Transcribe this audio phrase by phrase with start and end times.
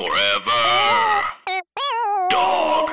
[0.00, 1.24] Forever.
[2.30, 2.90] Dog.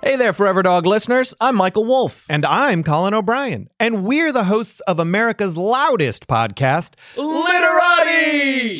[0.00, 1.34] Hey there, Forever Dog listeners.
[1.40, 2.24] I'm Michael Wolf.
[2.28, 3.68] And I'm Colin O'Brien.
[3.80, 8.76] And we're the hosts of America's loudest podcast, Literati!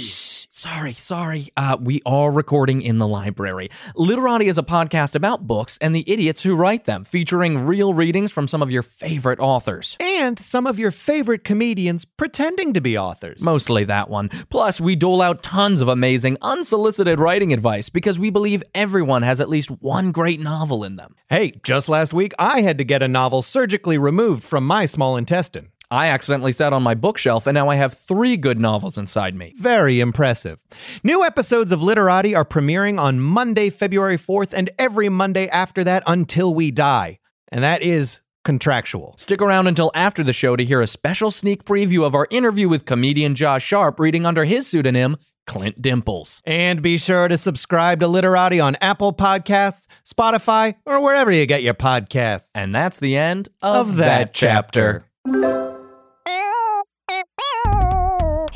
[0.58, 1.48] Sorry, sorry.
[1.54, 3.68] Uh, we are recording in the library.
[3.94, 8.32] Literati is a podcast about books and the idiots who write them, featuring real readings
[8.32, 9.98] from some of your favorite authors.
[10.00, 13.42] And some of your favorite comedians pretending to be authors.
[13.42, 14.30] Mostly that one.
[14.48, 19.42] Plus, we dole out tons of amazing, unsolicited writing advice because we believe everyone has
[19.42, 21.16] at least one great novel in them.
[21.28, 25.18] Hey, just last week I had to get a novel surgically removed from my small
[25.18, 25.68] intestine.
[25.90, 29.54] I accidentally sat on my bookshelf and now I have three good novels inside me.
[29.56, 30.62] Very impressive.
[31.04, 36.02] New episodes of Literati are premiering on Monday, February 4th, and every Monday after that
[36.06, 37.18] until we die.
[37.52, 39.14] And that is contractual.
[39.18, 42.68] Stick around until after the show to hear a special sneak preview of our interview
[42.68, 45.16] with comedian Josh Sharp reading under his pseudonym,
[45.46, 46.42] Clint Dimples.
[46.44, 51.62] And be sure to subscribe to Literati on Apple Podcasts, Spotify, or wherever you get
[51.62, 52.50] your podcasts.
[52.54, 55.04] And that's the end of, Of that chapter.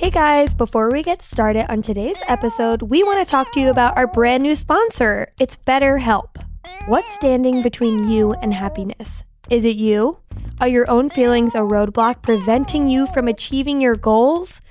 [0.01, 3.69] Hey guys, before we get started on today's episode, we want to talk to you
[3.69, 5.31] about our brand new sponsor.
[5.39, 6.43] It's BetterHelp.
[6.87, 9.25] What's standing between you and happiness?
[9.51, 10.21] Is it you?
[10.59, 14.63] Are your own feelings a roadblock preventing you from achieving your goals?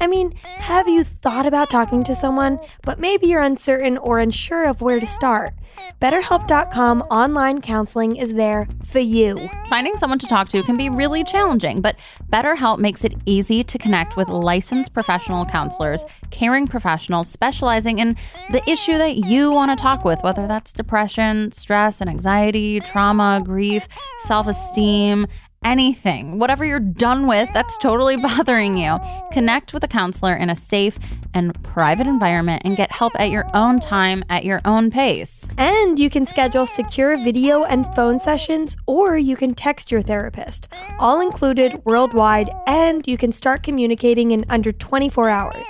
[0.00, 4.66] I mean, have you thought about talking to someone, but maybe you're uncertain or unsure
[4.66, 5.52] of where to start?
[6.00, 9.50] BetterHelp.com online counseling is there for you.
[9.68, 11.96] Finding someone to talk to can be really challenging, but
[12.32, 18.16] BetterHelp makes it easy to connect with licensed professional counselors, caring professionals specializing in
[18.50, 23.42] the issue that you want to talk with, whether that's depression, stress and anxiety, trauma,
[23.44, 23.86] grief,
[24.20, 25.26] self esteem.
[25.62, 28.98] Anything, whatever you're done with that's totally bothering you,
[29.30, 30.98] connect with a counselor in a safe
[31.34, 35.46] and private environment and get help at your own time, at your own pace.
[35.58, 40.72] And you can schedule secure video and phone sessions, or you can text your therapist,
[40.98, 45.68] all included worldwide, and you can start communicating in under 24 hours.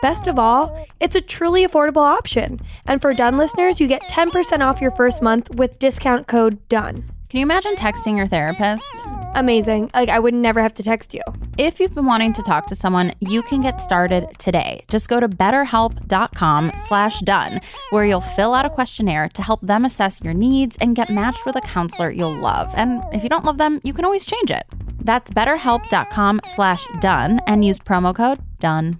[0.00, 2.60] Best of all, it's a truly affordable option.
[2.86, 7.04] And for Done listeners, you get 10% off your first month with discount code DONE.
[7.32, 9.04] Can you imagine texting your therapist?
[9.34, 9.90] Amazing.
[9.94, 11.22] Like, I would never have to text you.
[11.56, 14.84] If you've been wanting to talk to someone, you can get started today.
[14.88, 19.86] Just go to betterhelp.com slash done, where you'll fill out a questionnaire to help them
[19.86, 22.70] assess your needs and get matched with a counselor you'll love.
[22.76, 24.64] And if you don't love them, you can always change it.
[24.98, 28.98] That's betterhelp.com slash done and use promo code DONE.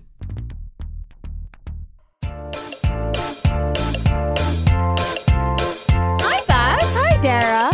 [6.25, 6.81] Hi, Beth.
[6.81, 7.72] Hi, Dara.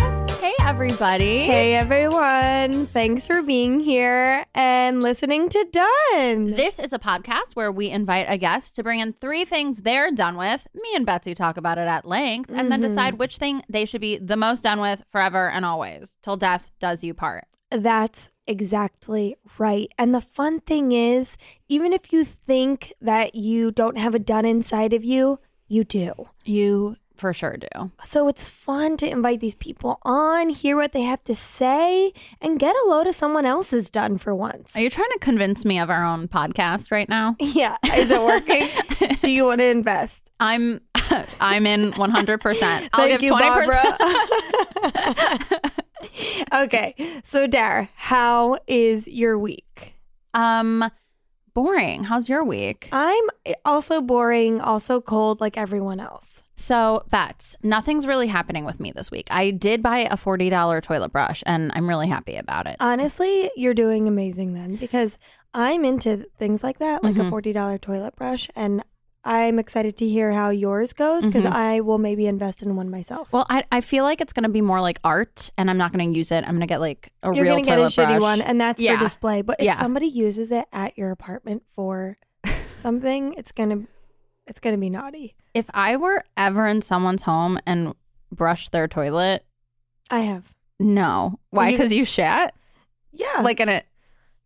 [0.89, 1.41] Hey, everybody.
[1.45, 2.87] Hey, everyone.
[2.87, 6.53] Thanks for being here and listening to Done.
[6.53, 10.11] This is a podcast where we invite a guest to bring in three things they're
[10.11, 10.67] done with.
[10.73, 12.89] Me and Betsy talk about it at length and then mm-hmm.
[12.89, 16.73] decide which thing they should be the most done with forever and always till death
[16.81, 17.45] does you part.
[17.71, 19.93] That's exactly right.
[19.99, 21.37] And the fun thing is,
[21.69, 25.39] even if you think that you don't have a done inside of you,
[25.69, 26.31] you do.
[26.47, 27.91] You for sure do.
[28.03, 32.59] So it's fun to invite these people on, hear what they have to say, and
[32.59, 34.77] get a load of someone else's done for once.
[34.77, 37.37] Are you trying to convince me of our own podcast right now?
[37.41, 38.69] yeah, is it working?
[39.23, 40.31] do you want to invest?
[40.41, 40.81] I'm
[41.41, 42.89] I'm in 100%.
[42.93, 43.99] I'll Thank give you, 20%.
[45.29, 46.65] Barbara.
[46.65, 49.95] okay, so Dar, how is your week?
[50.35, 50.91] um
[51.63, 52.05] boring.
[52.05, 52.89] How's your week?
[52.93, 53.25] I'm
[53.65, 56.45] also boring, also cold like everyone else.
[56.55, 59.27] So, Bets, nothing's really happening with me this week.
[59.33, 62.77] I did buy a $40 toilet brush and I'm really happy about it.
[62.79, 65.19] Honestly, you're doing amazing then because
[65.53, 67.27] I'm into things like that, like Mhm.
[67.27, 68.49] a $40 toilet brush.
[68.55, 68.85] And
[69.25, 71.53] I'm excited to hear how yours goes because Mhm.
[71.53, 73.33] I will maybe invest in one myself.
[73.33, 75.93] Well, I, I feel like it's going to be more like art, and I'm not
[75.93, 76.45] going to use it.
[76.45, 78.81] I'm going to get like a you're real gonna get a shitty one, and that's
[78.81, 78.97] Yeah.
[78.97, 79.43] for display.
[79.43, 79.75] But if Yeah.
[79.75, 82.17] somebody uses it at your apartment for
[82.77, 83.83] something, it's gonna
[84.47, 85.35] it's gonna be naughty.
[85.53, 87.95] If I were ever in someone's home and
[88.33, 89.45] brushed their toilet,
[90.11, 91.39] I have, no.
[91.51, 91.73] Why?
[91.73, 92.55] Because you shat?
[93.13, 93.85] yeah, Like, in it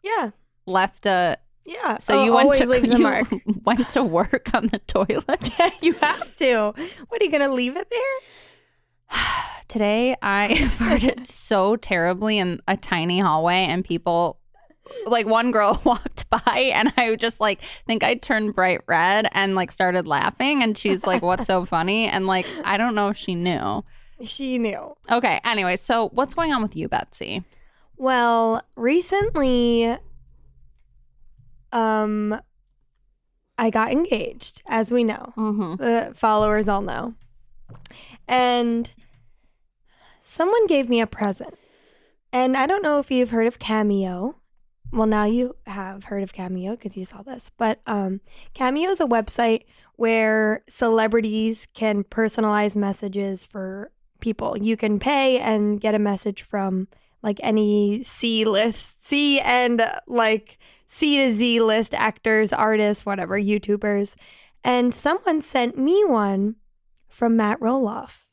[0.02, 0.30] yeah,
[0.66, 1.38] left a.
[1.64, 1.98] yeah.
[1.98, 3.28] So Oh, you went to leaves you mark.
[3.64, 5.50] went to work on the toilet.
[5.82, 6.72] you have to.
[7.08, 9.20] What are you gonna leave it there?
[9.68, 10.48] Today I
[10.78, 14.38] farted so terribly in a tiny hallway and people
[15.06, 19.54] like one girl walked by and I just like think I turned bright red and
[19.54, 23.16] like started laughing and she's like what's so funny and like I don't know if
[23.16, 23.84] she knew.
[24.24, 24.94] She knew.
[25.10, 27.42] Okay, anyway, so what's going on with you, Betsy?
[27.96, 29.96] Well, recently,
[31.72, 32.40] um,
[33.58, 35.32] I got engaged, as we know.
[35.36, 35.76] Mm-hmm.
[35.76, 37.14] The followers all know.
[38.28, 38.90] And
[40.22, 41.58] someone gave me a present.
[42.32, 44.36] And I don't know if you've heard of Cameo.
[44.92, 47.50] Well, now you have heard of Cameo because you saw this.
[47.56, 48.20] But um,
[48.54, 49.64] Cameo is a website
[49.96, 53.90] where celebrities can personalize messages for
[54.20, 54.56] people.
[54.56, 56.88] You can pay and get a message from
[57.22, 60.58] like any C list, C and like
[60.92, 64.14] C to Z list actors, artists, whatever, YouTubers.
[64.62, 66.56] And someone sent me one
[67.08, 68.24] from Matt Roloff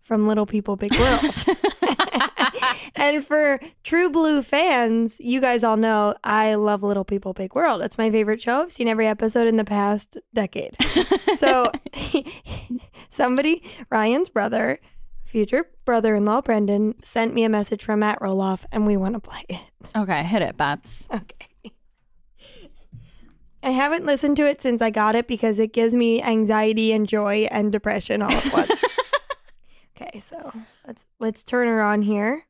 [0.00, 1.44] from Little People Big World.
[2.94, 7.82] and for True Blue fans, you guys all know I love Little People Big World.
[7.82, 8.62] It's my favorite show.
[8.62, 10.76] I've seen every episode in the past decade.
[11.36, 11.72] so
[13.08, 14.78] somebody, Ryan's brother,
[15.24, 19.42] future brother-in-law Brendan, sent me a message from Matt Roloff and we want to play
[19.48, 19.60] it.
[19.96, 21.08] Okay, hit it, Bats.
[21.12, 21.48] Okay.
[23.64, 27.08] I haven't listened to it since I got it because it gives me anxiety and
[27.08, 28.84] joy and depression all at once.
[29.96, 30.52] okay, so
[30.86, 32.44] let's let's turn her on here.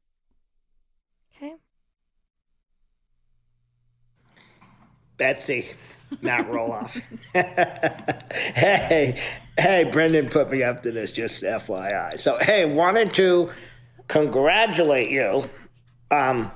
[1.36, 1.54] Okay.
[5.16, 5.68] Betsy,
[6.20, 7.00] Matt Roloff.
[8.56, 9.16] hey,
[9.56, 12.18] hey, Brendan put me up to this, just FYI.
[12.18, 13.50] So, hey, wanted to
[14.08, 15.48] congratulate you
[16.10, 16.50] um,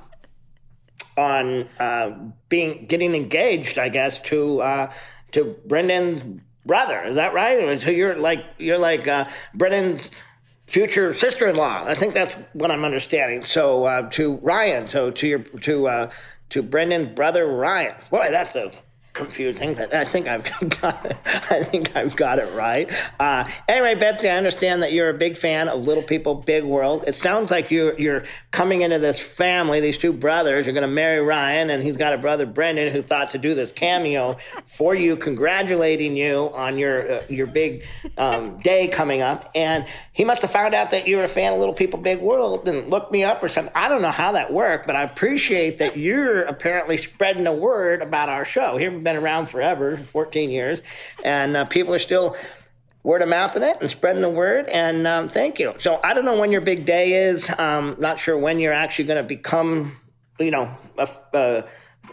[1.19, 2.11] on uh,
[2.47, 4.93] being getting engaged, I guess, to uh,
[5.31, 7.03] to Brendan's brother.
[7.03, 7.81] Is that right?
[7.81, 10.11] So you're like you're like uh, Brendan's
[10.65, 11.83] future sister-in-law.
[11.85, 13.43] I think that's what I'm understanding.
[13.43, 16.11] So uh, to Ryan, so to your to uh,
[16.49, 17.95] to Brendan's brother Ryan.
[18.09, 18.71] Boy, that's a
[19.19, 20.43] confusing, but I think I've
[20.81, 21.17] got it.
[21.25, 22.91] I think I've got it right.
[23.19, 27.03] Uh, anyway, Betsy, I understand that you're a big fan of Little People, Big World.
[27.05, 29.79] It sounds like you're you're coming into this family.
[29.79, 33.01] These two brothers You're going to marry Ryan, and he's got a brother Brendan who
[33.01, 37.85] thought to do this cameo for you, congratulating you on your uh, your big
[38.17, 39.51] um, day coming up.
[39.53, 42.67] And he must have found out that you're a fan of Little People, Big World,
[42.67, 43.73] and looked me up or something.
[43.75, 48.01] I don't know how that worked, but I appreciate that you're apparently spreading the word
[48.01, 48.77] about our show.
[48.77, 50.81] Here been around forever, 14 years,
[51.23, 52.35] and uh, people are still
[53.03, 54.67] word of mouth mouthing it and spreading the word.
[54.67, 55.73] And um, thank you.
[55.79, 57.49] So I don't know when your big day is.
[57.57, 59.97] Um, not sure when you're actually going to become,
[60.37, 61.61] you know, a, uh,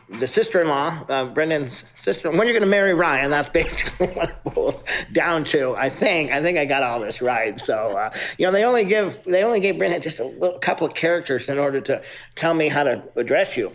[0.09, 2.31] the sister-in-law, uh, Brendan's sister.
[2.31, 3.31] When you're going to marry Ryan?
[3.31, 5.75] That's basically what it boils down to.
[5.75, 6.31] I think.
[6.31, 7.59] I think I got all this right.
[7.59, 10.87] So uh, you know, they only give they only gave Brendan just a little, couple
[10.87, 12.03] of characters in order to
[12.37, 13.73] tell me how to address you.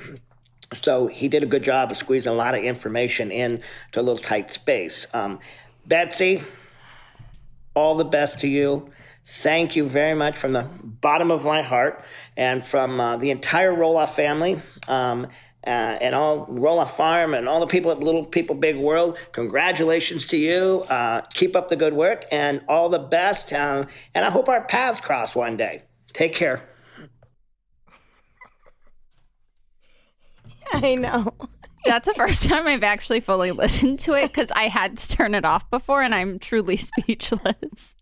[0.74, 3.62] So he did a good job of squeezing a lot of information into
[3.96, 5.06] a little tight space.
[5.14, 5.40] Um,
[5.86, 6.44] Betsy,
[7.74, 8.90] all the best to you.
[9.26, 12.04] Thank you very much from the bottom of my heart
[12.36, 14.62] and from uh, the entire Roloff family.
[14.88, 15.28] Um,
[15.66, 15.70] uh,
[16.02, 20.38] and all Roloff Farm and all the people at Little People Big World, congratulations to
[20.38, 20.84] you.
[20.90, 23.54] Uh, keep up the good work and all the best.
[23.54, 23.86] Uh,
[24.16, 25.84] and I hope our paths cross one day.
[26.14, 26.71] Take care.
[30.84, 31.34] I know.
[31.86, 35.34] That's the first time I've actually fully listened to it because I had to turn
[35.34, 37.96] it off before and I'm truly speechless.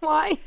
[0.00, 0.38] Why?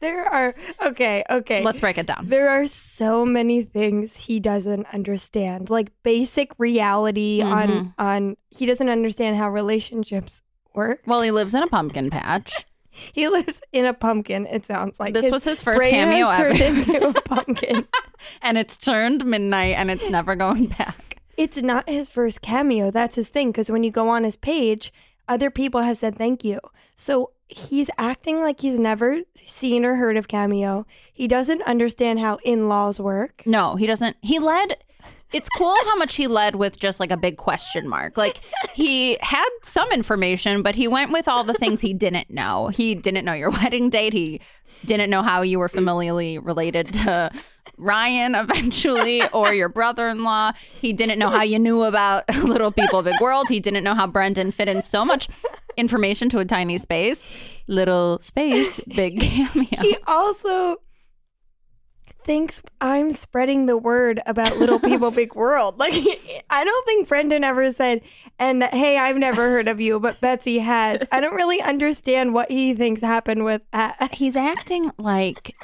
[0.00, 1.62] There are okay, okay.
[1.62, 2.26] Let's break it down.
[2.26, 5.68] There are so many things he doesn't understand.
[5.68, 7.88] Like basic reality on mm-hmm.
[7.98, 10.40] on he doesn't understand how relationships
[10.74, 11.02] work.
[11.06, 12.64] Well, he lives in a pumpkin patch.
[13.12, 15.14] He lives in a pumpkin, it sounds like.
[15.14, 17.86] This was his first cameo has turned into a pumpkin.
[18.42, 21.20] and it's turned midnight and it's never going back.
[21.36, 22.90] it's not his first cameo.
[22.90, 23.52] That's his thing.
[23.52, 24.92] Because when you go on his page,
[25.28, 26.58] other people have said thank you.
[26.96, 30.84] So he's acting like he's never seen or heard of cameo.
[31.12, 33.42] He doesn't understand how in laws work.
[33.46, 34.16] No, he doesn't.
[34.20, 34.76] He led.
[35.32, 38.16] It's cool how much he led with just like a big question mark.
[38.16, 38.40] Like
[38.74, 42.68] he had some information, but he went with all the things he didn't know.
[42.68, 44.12] He didn't know your wedding date.
[44.12, 44.40] He
[44.84, 47.30] didn't know how you were familially related to
[47.76, 50.52] Ryan eventually or your brother in law.
[50.80, 53.48] He didn't know how you knew about Little People Big World.
[53.48, 55.28] He didn't know how Brendan fit in so much
[55.76, 57.30] information to a tiny space.
[57.66, 59.80] Little space, big cameo.
[59.80, 60.76] He also
[62.24, 65.78] thinks I'm spreading the word about Little People Big World.
[65.78, 65.94] Like
[66.50, 68.02] I don't think Brendan ever said,
[68.38, 71.02] and hey, I've never heard of you, but Betsy has.
[71.12, 74.12] I don't really understand what he thinks happened with that.
[74.14, 75.54] he's acting like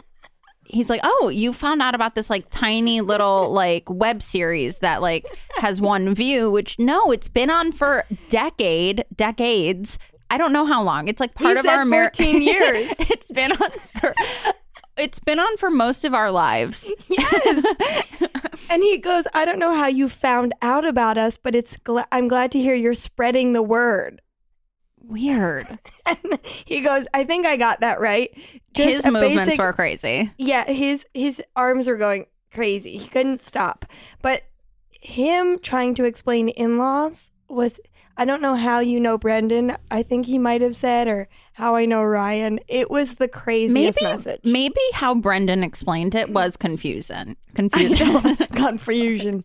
[0.69, 5.01] he's like, "Oh, you found out about this like tiny little like web series that
[5.03, 9.99] like has one view, which no, it's been on for decade, decades.
[10.29, 11.07] I don't know how long.
[11.07, 12.91] It's like part He of our Amer- 14 years.
[12.99, 14.13] it's been on for
[14.97, 16.91] it's been on for most of our lives.
[17.09, 17.65] Yes.
[18.71, 22.07] and he goes, I don't know how you found out about us, but it's gla-
[22.11, 24.21] I'm glad to hear you're spreading the word.
[24.99, 25.67] Weird.
[26.07, 28.31] And he goes, I think I got that right.
[28.75, 30.31] Just His movements basic- were crazy.
[30.39, 32.97] Yeah, his his arms were going crazy.
[32.99, 33.87] He couldn't stop.
[34.23, 34.45] But
[35.01, 37.81] him trying to explain in-laws was
[38.17, 39.77] I don't know how you know Brendan.
[39.91, 42.61] I think he might have said or how I know Ryan.
[42.69, 44.41] It was the craziest Maybe message.
[44.45, 47.35] maybe how Brendan explained it was confusing.
[47.55, 48.37] Confusing.
[48.53, 49.43] Confusion.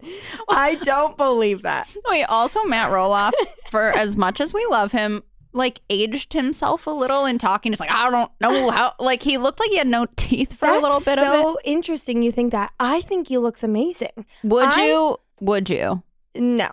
[0.50, 1.90] I don't believe that.
[2.10, 3.32] Wait, also Matt Roloff,
[3.70, 7.72] for as much as we love him, like aged himself a little in talking.
[7.72, 8.94] Just like I don't know how.
[9.00, 11.40] Like he looked like he had no teeth for That's a little bit so of
[11.40, 11.42] it.
[11.44, 12.74] So interesting you think that.
[12.80, 14.26] I think he looks amazing.
[14.44, 15.18] Would I- you?
[15.40, 16.04] Would you?
[16.36, 16.70] No.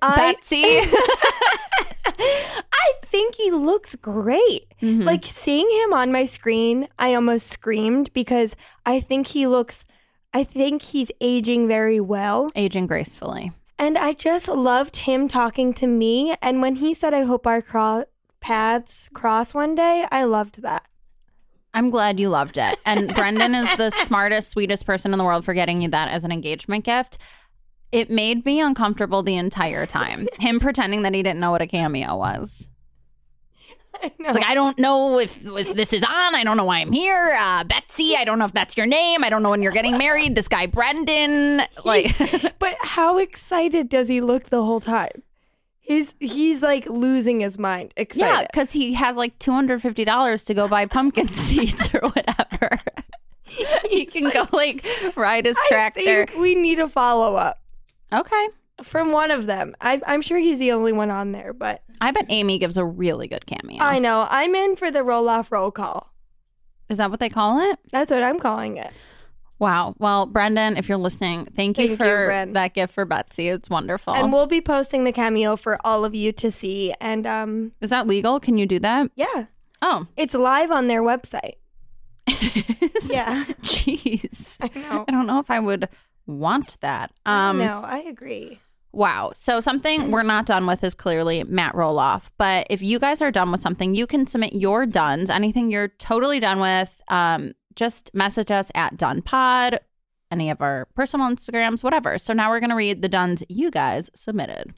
[0.00, 0.62] I Betsy.
[2.84, 4.66] I think he looks great.
[4.82, 5.04] Mhm.
[5.04, 9.84] Like seeing him on my screen, I almost screamed because I think he looks
[10.34, 12.48] I think he's aging very well.
[12.56, 13.52] aging gracefully.
[13.78, 17.62] And I just loved him talking to me and when he said I hope our
[17.62, 18.04] cro-
[18.40, 20.84] paths cross one day, I loved that.
[21.74, 22.78] I'm glad you loved it.
[22.84, 26.24] And Brendan is the smartest, sweetest person in the world for getting you that as
[26.24, 27.18] an engagement gift.
[27.92, 30.26] It made me uncomfortable the entire time.
[30.40, 32.70] Him pretending that he didn't know what a cameo was.
[34.02, 34.12] I.
[34.18, 36.34] It's like I don't know if, if this is on.
[36.34, 37.36] I don't know why I'm here.
[37.38, 39.22] Uh, Betsy, I don't know if that's your name.
[39.24, 40.34] I don't know when you're getting married.
[40.34, 42.16] This guy Brendan, like
[42.58, 45.22] but how excited does he look the whole time?
[45.80, 47.92] He's he's like losing his mind.
[47.96, 48.26] Excited.
[48.42, 52.00] yeah, because he has like two hundred fifty dollars to go buy pumpkin seeds or
[52.08, 52.78] whatever.
[53.90, 56.00] he can go like ride his I tractor.
[56.02, 57.60] think we need a follow up
[58.12, 58.48] Okay,
[58.82, 59.74] from one of them.
[59.80, 62.84] I, I'm sure he's the only one on there, but I bet Amy gives a
[62.84, 63.82] really good cameo.
[63.82, 66.12] I know I'm in for the Roloff roll call.
[66.88, 67.78] Is that what they call it?
[67.90, 68.92] That's what I'm calling it.
[69.58, 69.94] Wow.
[69.98, 72.52] Well, Brendan, if you're listening, thank you Thank you, for Bren.
[72.54, 73.48] that gift for Betsy.
[73.48, 74.12] It's wonderful.
[74.14, 76.92] And we'll be posting the cameo for all of you to see.
[77.00, 78.40] And um, Is that legal?
[78.40, 79.10] Can you do that?
[79.14, 79.46] yeah,
[79.80, 81.54] Oh, it's live on their website.
[83.10, 83.44] Yeah.
[83.62, 84.58] Jeez.
[84.60, 85.04] I know.
[85.08, 85.88] I don't know if I would
[86.26, 87.12] want that.
[87.26, 88.58] Um no, I agree.
[88.92, 89.32] wow.
[89.34, 92.30] So something we're not done with is clearly Matt Roloff.
[92.38, 95.88] But if you guys are done with something, you can submit your duns, anything you're
[95.88, 97.00] totally done with.
[97.08, 99.78] Um, just message us at DonePod,
[100.30, 102.18] any of our personal Instagrams, whatever.
[102.18, 104.74] So now we're gonna read the duns you guys submitted.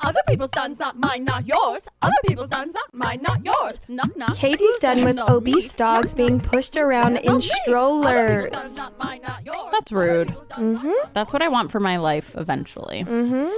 [0.00, 1.88] Other people's duns, not mine, not yours.
[2.02, 3.78] Other people's duns, not mine, not yours.
[3.88, 4.34] Knock, knock.
[4.36, 5.78] Katie's done with knocking obese me?
[5.78, 7.40] dogs being pushed around Not in me.
[7.40, 8.76] Strollers.
[8.76, 9.72] not mine, not yours.
[9.72, 10.28] That's rude.
[10.50, 10.92] Mm-hmm.
[11.14, 13.04] That's what I want for my life eventually.
[13.04, 13.48] Mm-hmm.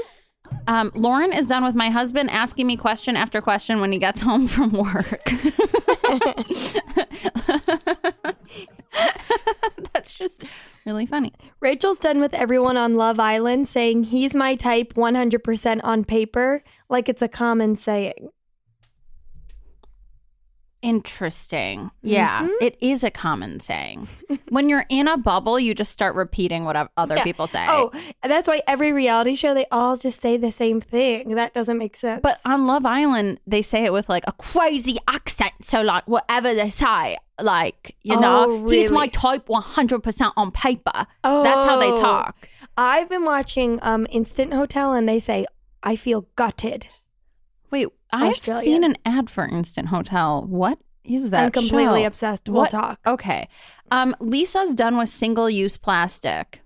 [0.68, 4.20] Um, Lauren is done with my husband asking me question after question when he gets
[4.28, 5.24] home from work.
[10.08, 10.44] That's just
[10.86, 11.34] really funny.
[11.60, 17.10] Rachel's done with everyone on Love Island saying he's my type 100% on paper, like
[17.10, 18.30] it's a common saying.
[20.82, 21.90] Interesting.
[22.02, 22.52] Yeah, Mm-hmm.
[22.64, 24.06] it is a common saying.
[24.50, 27.24] when you're in a bubble, you just start repeating what other Yeah.
[27.24, 27.64] people say.
[27.68, 27.90] Oh,
[28.22, 31.34] that's why every reality show they all just say the same thing.
[31.34, 32.20] That doesn't make sense.
[32.22, 35.52] But on Love Island, they say it with like a crazy accent.
[35.62, 41.06] So, like, whatever they say, like, you know, Oh, he's my type 100% on paper.
[41.24, 42.00] Oh, That's how they Oh.
[42.00, 42.48] talk.
[42.76, 45.46] I've been watching um Instant Hotel and they say
[45.82, 46.88] I feel gutted.
[47.70, 48.64] Wait, I've Australian.
[48.64, 50.44] seen an ad for Instant Hotel.
[50.48, 51.44] What is that?
[51.46, 52.06] I'm completely show?
[52.06, 52.48] obsessed.
[52.48, 53.00] We'll What- talk.
[53.06, 53.48] Okay.
[53.90, 56.62] Um, Lisa's done with single use plastic.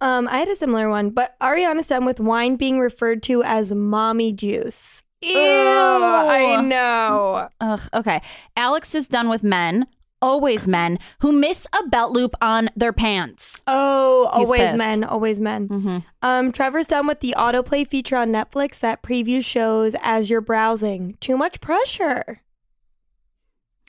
[0.00, 3.72] Um, I had a similar one, but Ariana's done with wine being referred to as
[3.74, 5.02] mommy juice.
[5.22, 5.32] Ew.
[5.38, 7.48] I know.
[7.60, 8.20] Ugh, okay.
[8.56, 9.86] Alex is done with men,
[10.22, 13.62] always men, who miss a belt loop on their pants.
[13.66, 14.76] Oh, He's always pissed.
[14.76, 15.68] men, always men.
[15.68, 15.98] Mm-hmm.
[16.22, 21.16] Um, Trevor's done with the autoplay feature on Netflix that previews shows as you're browsing.
[21.20, 22.42] Too much pressure.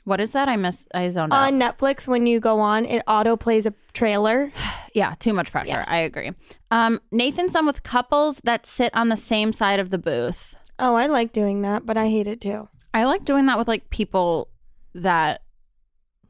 [0.04, 0.48] What is that?
[0.48, 0.86] I miss.
[0.94, 1.46] I zoned out.
[1.52, 4.52] On Netflix, when you go on, it autoplays a trailer.
[4.94, 5.68] Yeah, too much pressure.
[5.68, 5.84] Yeah.
[5.86, 6.32] I agree.
[6.72, 10.56] Um, Nathan's done with couples that sit on the same side of the booth.
[10.78, 12.68] Oh, I like doing that, but I hate it too.
[12.94, 14.48] I like doing that with like people
[14.94, 15.42] that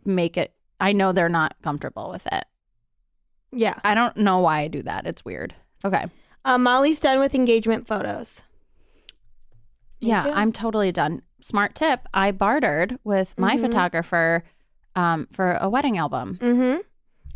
[0.09, 0.53] make it.
[0.81, 2.45] I know they're not comfortable with it.
[3.53, 3.75] Yeah.
[3.85, 5.07] I don't know why I do that.
[5.07, 5.55] It's weird.
[5.85, 6.07] Okay.
[6.45, 8.43] Um, Molly's done with engagement photos.
[10.01, 10.31] Me yeah, too.
[10.31, 11.23] I'm totally done.
[11.41, 12.01] Smart tip.
[12.15, 13.61] I bartered with my Mhm.
[13.63, 14.45] photographer
[14.95, 16.37] um, for a wedding album.
[16.41, 16.81] Mm-hmm.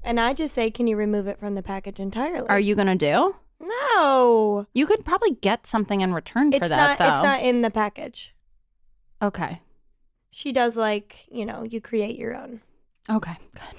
[0.03, 2.49] And I just say, can you remove it from the package entirely?
[2.49, 3.37] Are you gonna do?
[3.61, 4.67] No.
[4.75, 6.99] You could probably get something in return for It's that, not.
[6.99, 7.13] though.
[7.13, 8.35] It's not in the package.
[9.23, 9.61] Okay.
[10.33, 12.63] She does like you know you create your own.
[13.09, 13.37] Okay.
[13.55, 13.79] Good.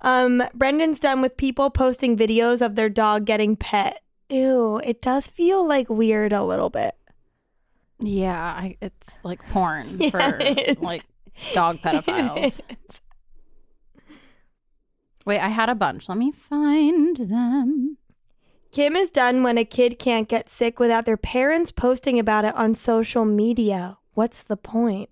[0.00, 4.02] Um, Brendan's done with people posting videos of their dog getting pet.
[4.30, 6.94] Ew, it does feel like weird a little bit.
[7.98, 11.04] Yeah, I, it's like porn Yeah, for like
[11.52, 12.60] dog pedophiles.
[15.26, 16.08] Wait, I had a bunch.
[16.08, 17.98] Let me find them.
[18.72, 22.54] Kim is done when a kid can't get sick without their parents posting about it
[22.54, 23.98] on social media.
[24.14, 25.10] What's the point?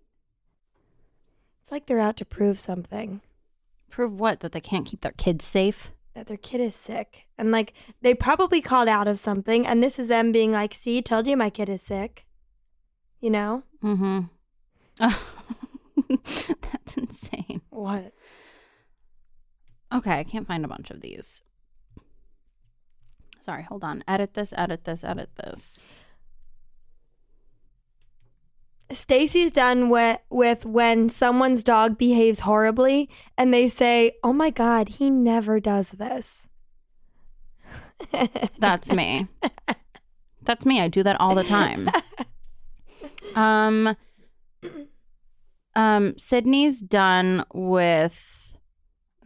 [1.63, 3.21] It's like they're out to prove something
[3.91, 4.41] Prove what?
[4.41, 5.91] That they can't keep their kids safe?
[6.19, 7.29] that their kid is sick.
[7.39, 9.67] And like they probably called out of something.
[9.67, 12.27] And this is them being like, see, told you my kid is sick.
[13.21, 13.63] You know?
[13.83, 14.21] Mm-hmm.
[16.09, 17.63] That's insane.
[17.71, 18.13] What?
[19.95, 21.41] Okay, I can't find a bunch of these.
[23.41, 24.03] Sorry, hold on.
[24.07, 25.83] Edit this, edit this, edit this.
[28.91, 34.89] Stacy's done with, with when someone's dog behaves horribly and they say, oh my God,
[34.89, 36.47] he never does this.
[38.59, 39.29] That's me.
[40.43, 40.81] That's me.
[40.81, 41.91] I do that all the time.
[43.35, 43.95] Um
[45.75, 48.38] um Sydney's done with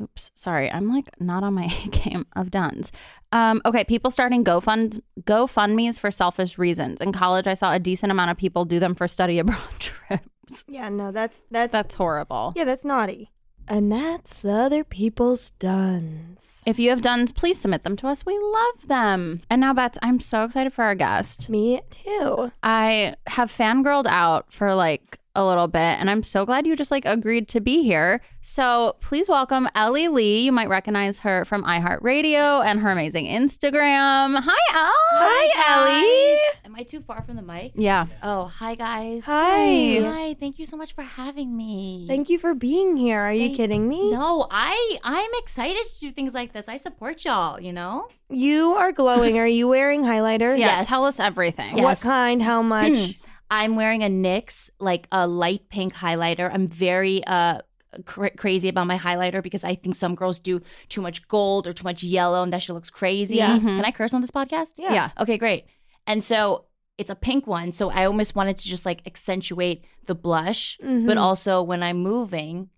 [0.00, 0.70] Oops, sorry.
[0.70, 2.92] I'm like not on my game of duns.
[3.32, 7.00] Um, okay, people starting GoFund GoFundMe's for selfish reasons.
[7.00, 10.64] In college, I saw a decent amount of people do them for study abroad trips.
[10.68, 12.52] Yeah, no, that's that's That's horrible.
[12.56, 13.30] yeah, that's naughty.
[13.68, 16.60] And that's other people's duns.
[16.66, 18.26] If you have duns, please submit them to us.
[18.26, 19.40] We love them.
[19.48, 21.48] And now, Bets, I'm so excited for our guest.
[21.48, 22.50] Me too.
[22.62, 26.90] I have fangirled out for like a little bit, and I'm so glad you just
[26.90, 28.20] like agreed to be here.
[28.40, 30.40] So please welcome Ellie Lee.
[30.40, 34.38] You might recognize her from iHeartRadio and her amazing Instagram.
[34.38, 34.92] Hi, Elle.
[35.14, 36.40] Hi, Ellie.
[36.64, 37.72] Am I too far from the mic?
[37.74, 38.06] Yeah.
[38.22, 39.24] Oh, hi guys.
[39.24, 40.00] Hi.
[40.02, 40.34] Hi.
[40.34, 42.04] Thank you so much for having me.
[42.06, 43.20] Thank you for being here.
[43.20, 44.12] Are you kidding me?
[44.12, 46.68] No, I I'm excited to do things like this.
[46.68, 48.08] I support y'all, you know?
[48.28, 49.38] You are glowing.
[49.38, 50.58] Are you wearing highlighter?
[50.58, 50.78] Yeah.
[50.78, 50.88] Yes.
[50.88, 51.78] Tell us everything.
[51.78, 51.84] Yeah.
[51.84, 52.42] What kind?
[52.42, 52.68] How hmm.
[52.68, 53.18] much?
[53.52, 56.50] I'm wearing a NYX like a light pink highlighter.
[56.52, 57.58] I'm very uh
[58.06, 61.72] cra- crazy about my highlighter because I think some girls do too much gold or
[61.74, 63.36] too much yellow and that shit looks crazy.
[63.36, 63.58] Yeah.
[63.58, 63.76] Mhm.
[63.76, 64.72] Can I curse on this podcast?
[64.76, 64.94] Yeah.
[64.94, 65.10] Yeah.
[65.20, 65.66] Okay, great.
[66.06, 66.64] And so
[66.96, 71.06] it's a pink one, so I almost wanted to just like accentuate the blush, Mhm.
[71.06, 72.70] but also when I'm moving,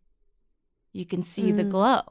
[0.92, 1.70] you can see the Mm.
[1.70, 2.02] glow.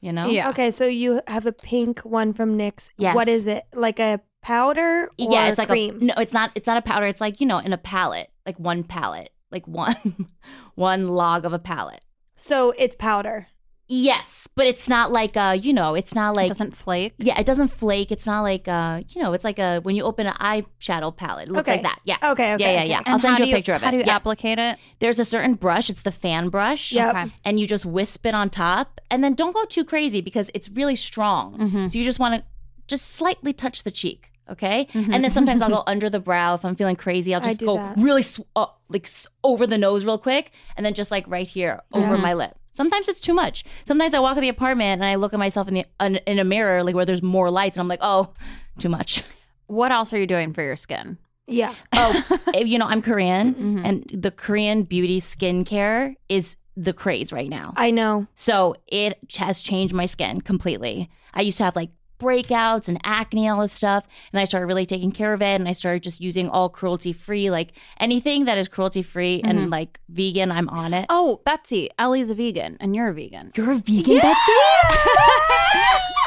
[0.00, 0.26] You know?
[0.28, 0.48] Yeah.
[0.50, 2.90] Okay, so you have a pink one from NYX.
[2.98, 3.14] Yes.
[3.16, 3.64] What is it?
[3.74, 5.98] Like a powder or yeah, it's like cream?
[6.00, 6.50] a no, it's not.
[6.54, 7.06] It's not a powder.
[7.06, 10.26] It's like you know, in a palette, like one palette, like one,
[10.74, 12.04] one log of a palette.
[12.36, 13.46] so it's powder.
[13.90, 17.14] Yes, but it's not like uh, you know, it's not like It like doesn't flake.
[17.18, 18.12] yeah, it doesn't flake.
[18.12, 21.48] It's not like uh, you know, it's like a when you open an eyeshadow palette,
[21.48, 21.76] it looks Okay.
[21.78, 21.98] like that.
[22.04, 22.16] Yeah.
[22.32, 22.64] Okay, okay.
[22.64, 22.88] yeah, yeah, okay.
[22.90, 22.98] yeah.
[23.06, 23.84] And I'll send you a picture of it.
[23.86, 24.16] How do you yeah.
[24.16, 24.76] applicate it?
[24.98, 25.88] There's a certain brush.
[25.88, 26.92] It's the fan brush.
[26.92, 27.14] Yep.
[27.14, 27.32] Okay.
[27.46, 30.68] And you just wisp it on top, and then don't go too crazy because it's
[30.68, 31.56] really strong.
[31.58, 31.90] Mhm.
[31.90, 32.44] So you just want to
[32.88, 34.27] just slightly touch the cheek.
[34.50, 35.12] Okay, Mhm.
[35.14, 37.34] and then sometimes I'll go under the brow if I'm feeling crazy.
[37.34, 37.96] I'll just go that.
[37.98, 41.46] really sw- uh, like s- over the nose real quick, and then just like right
[41.46, 42.22] here over Yeah.
[42.22, 42.54] my lip.
[42.72, 43.64] Sometimes it's too much.
[43.84, 46.38] Sometimes I walk in the apartment and I look at myself in the in, in
[46.38, 48.32] a mirror, like where there's more lights, and I'm like, oh,
[48.78, 49.22] too much.
[49.66, 51.18] What else are you doing for your skin?
[51.46, 51.74] Yeah.
[51.94, 53.84] Oh, you know, I'm Korean, Mhm.
[53.84, 57.72] and the Korean beauty skincare is the craze right now.
[57.76, 58.28] I know.
[58.34, 61.10] So it has changed my skin completely.
[61.34, 64.86] I used to have like breakouts and acne, all this stuff, and I started really
[64.86, 65.54] taking care of it.
[65.54, 69.58] And I started just using all cruelty free, like anything that is cruelty free and
[69.58, 69.70] mm-hmm.
[69.70, 70.50] like vegan.
[70.52, 71.06] I'm on it.
[71.08, 73.52] Oh, Betsy, Ellie's a vegan, and you're a vegan.
[73.56, 74.52] You're a vegan, Betsy.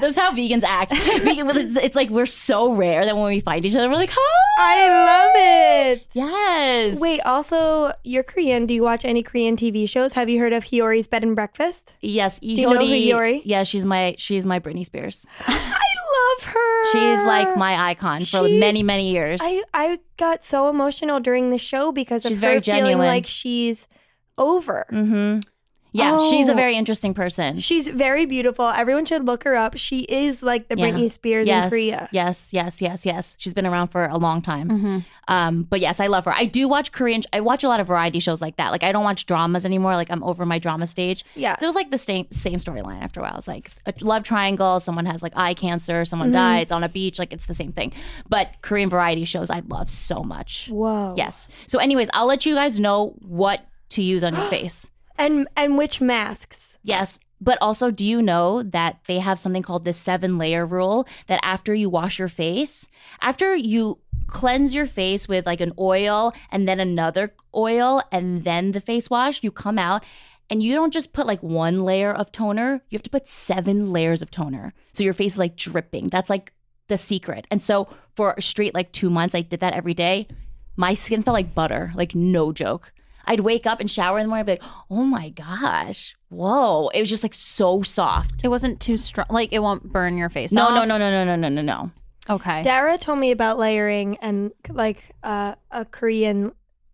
[0.00, 0.92] That's how vegans act.
[1.60, 4.86] It's, it's like we're so rare that when we find each other, we're like, "Hi,
[4.86, 5.32] I love
[5.96, 6.06] it.
[6.14, 8.66] yes." Wait, also, you're Korean.
[8.66, 10.12] Do you watch any Korean TV shows?
[10.14, 11.94] Have you heard of Hyori's Bed and Breakfast?
[12.00, 13.42] yes, Do you know who Hyori- Hiyori?
[13.44, 15.26] Yeah, she's my she's my Britney Spears.
[15.46, 15.82] I
[16.44, 16.92] love her.
[16.92, 19.40] She's like my icon for She's- many many years.
[19.42, 23.06] I, I got so emotional during the show because of She's her very feeling genuine.
[23.06, 23.88] like she's
[24.38, 24.86] over.
[24.92, 25.40] Mm-hmm.
[25.92, 26.56] Yeah, she's a Oh.
[26.56, 27.58] very interesting person.
[27.58, 28.66] She's very beautiful.
[28.68, 29.76] Everyone should look her up.
[29.76, 30.86] She is like the Yeah.
[30.90, 32.08] Britney Spears yes, in Korea.
[32.12, 33.34] yes, yes, yes, yes.
[33.38, 34.68] She's been around for a long time.
[34.68, 34.98] Mm-hmm.
[35.28, 36.32] Um, but yes, I love her.
[36.32, 37.22] I do watch Korean.
[37.32, 38.70] I watch a lot of variety shows like that.
[38.72, 39.94] Like I don't watch dramas anymore.
[39.94, 41.24] Like I'm over my drama stage.
[41.34, 41.56] Yeah.
[41.58, 43.36] So it was like the same same storyline after a while.
[43.38, 44.80] It's like a love triangle.
[44.80, 46.04] Someone has like eye cancer.
[46.04, 46.34] Someone Mm-hmm.
[46.34, 47.18] dies on a beach.
[47.18, 47.92] Like it's the same thing.
[48.28, 50.68] But Korean variety shows I love so much.
[50.70, 51.14] Whoa.
[51.16, 51.48] Yes.
[51.66, 54.90] So, anyways, I'll let you guys know what to use on your face.
[55.20, 56.78] And and which masks?
[56.82, 57.18] Yes.
[57.42, 61.40] But also, do you know that they have something called the seven layer rule that
[61.42, 62.88] after you wash your face,
[63.20, 68.72] after you cleanse your face with like an oil and then another oil and then
[68.72, 70.04] the face wash, you come out
[70.50, 73.92] and you don't just put like one layer of toner, you have to put seven
[73.92, 74.72] layers of toner.
[74.92, 76.08] So your face is like dripping.
[76.08, 76.52] That's like
[76.88, 77.46] the secret.
[77.50, 80.26] And so for straight like two months, I did that every day.
[80.76, 82.92] my skin felt like butter, like no joke.
[83.30, 86.88] I'd wake up and shower in the morning, and be like, oh my gosh, whoa!
[86.88, 88.44] It was just like so soft.
[88.44, 89.26] It wasn't too strong.
[89.30, 90.50] Like it won't burn your face.
[90.52, 90.74] No, off?
[90.74, 91.90] no, no, no, no, no, no, no, no.
[92.28, 92.62] Okay.
[92.62, 96.52] Dara told me about layering and like uh, a Korean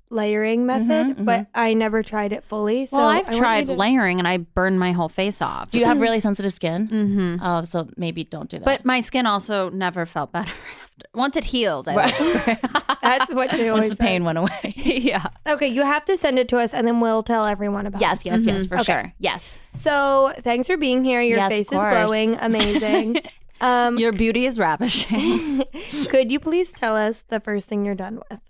[0.08, 2.86] layering method, but I never tried it fully.
[2.86, 5.42] So well, I I've want you tried to- layering and I burned my whole face
[5.42, 5.70] off.
[5.70, 6.88] Do you have really sensitive skin?
[6.88, 7.36] Mm-hmm.
[7.42, 8.64] Oh, so maybe don't do that.
[8.64, 10.85] But my skin also never felt better after.
[11.14, 11.94] Once it healed, I
[13.02, 14.26] That's what they always once the pain say.
[14.26, 14.72] went away.
[14.76, 15.26] yeah.
[15.46, 18.20] Okay, you have to send it to us, and then we'll tell everyone about yes,
[18.20, 18.26] it.
[18.26, 18.84] yes, yes, yes, for Okay.
[18.84, 19.12] sure.
[19.18, 19.58] Yes.
[19.72, 21.20] So thanks for being here.
[21.20, 21.92] Your Yes, of face is course.
[21.92, 23.20] glowing, amazing.
[23.60, 25.64] um, Your beauty is ravishing.
[26.08, 28.40] could you please tell us the first thing you're done with?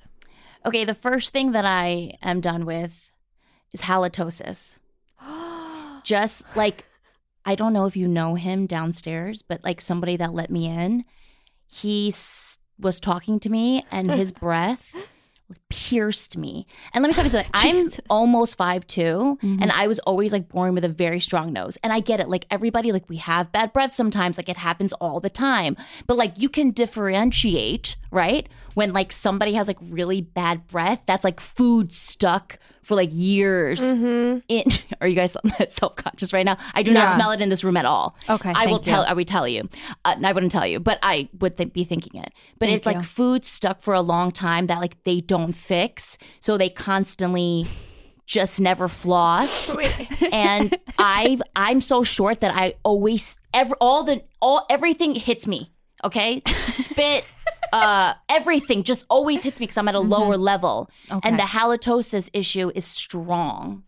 [0.64, 3.10] Okay, the first thing that I am done with
[3.72, 4.78] is halitosis.
[6.04, 6.84] Just like
[7.44, 11.04] I don't know if you know him downstairs, but like somebody that let me in,
[11.66, 14.94] he s- was talking to me and his breath
[15.68, 16.66] pierced me.
[16.94, 17.50] And let me tell you something.
[17.54, 21.76] I'm almost 5'2 and I was always like born with a very strong nose.
[21.82, 22.28] And I get it.
[22.28, 24.36] Like everybody like we have bad breath sometimes.
[24.36, 25.76] Like it happens all the time.
[26.06, 28.48] But like you can differentiate, right?
[28.74, 33.82] When like somebody has like really bad breath, that's like food stuck for like years.
[33.82, 34.42] In
[35.00, 35.36] are you guys
[35.70, 36.56] self conscious right now?
[36.74, 37.04] I do Yeah.
[37.04, 38.16] not smell it in this room at all.
[38.28, 38.92] Okay, I will thank you.
[38.92, 39.02] tell.
[39.04, 39.68] I would tell you.
[40.04, 42.32] Uh, I wouldn't tell you, but I would th- be thinking it.
[42.58, 46.18] But Thank it's like food stuck for a long time that like they don't fix,
[46.40, 47.66] so they constantly
[48.26, 49.74] just never floss.
[50.32, 55.70] and I I'm so short that I always ever all the all everything hits me.
[56.04, 57.24] Okay, spit.
[57.72, 61.16] Uh, everything just always hits me because I'm at a lower level, Mm-hmm.
[61.16, 61.28] Okay.
[61.28, 63.82] and the halitosis issue is strong.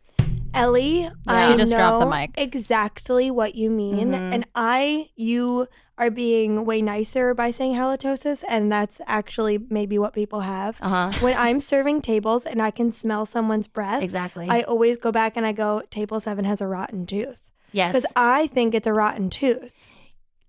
[0.54, 2.30] Ellie, I She just dropped the mic.
[2.36, 4.32] exactly what you mean, Mm-hmm.
[4.34, 10.12] and I, you are being way nicer by saying halitosis, and that's actually maybe what
[10.14, 10.78] people have.
[10.80, 11.18] Uh huh.
[11.24, 14.46] When I'm serving tables and I can smell someone's breath, Exactly.
[14.48, 17.50] I always go back and I go, table seven has a rotten tooth.
[17.72, 17.92] yes.
[17.92, 19.84] Because I think it's a rotten tooth.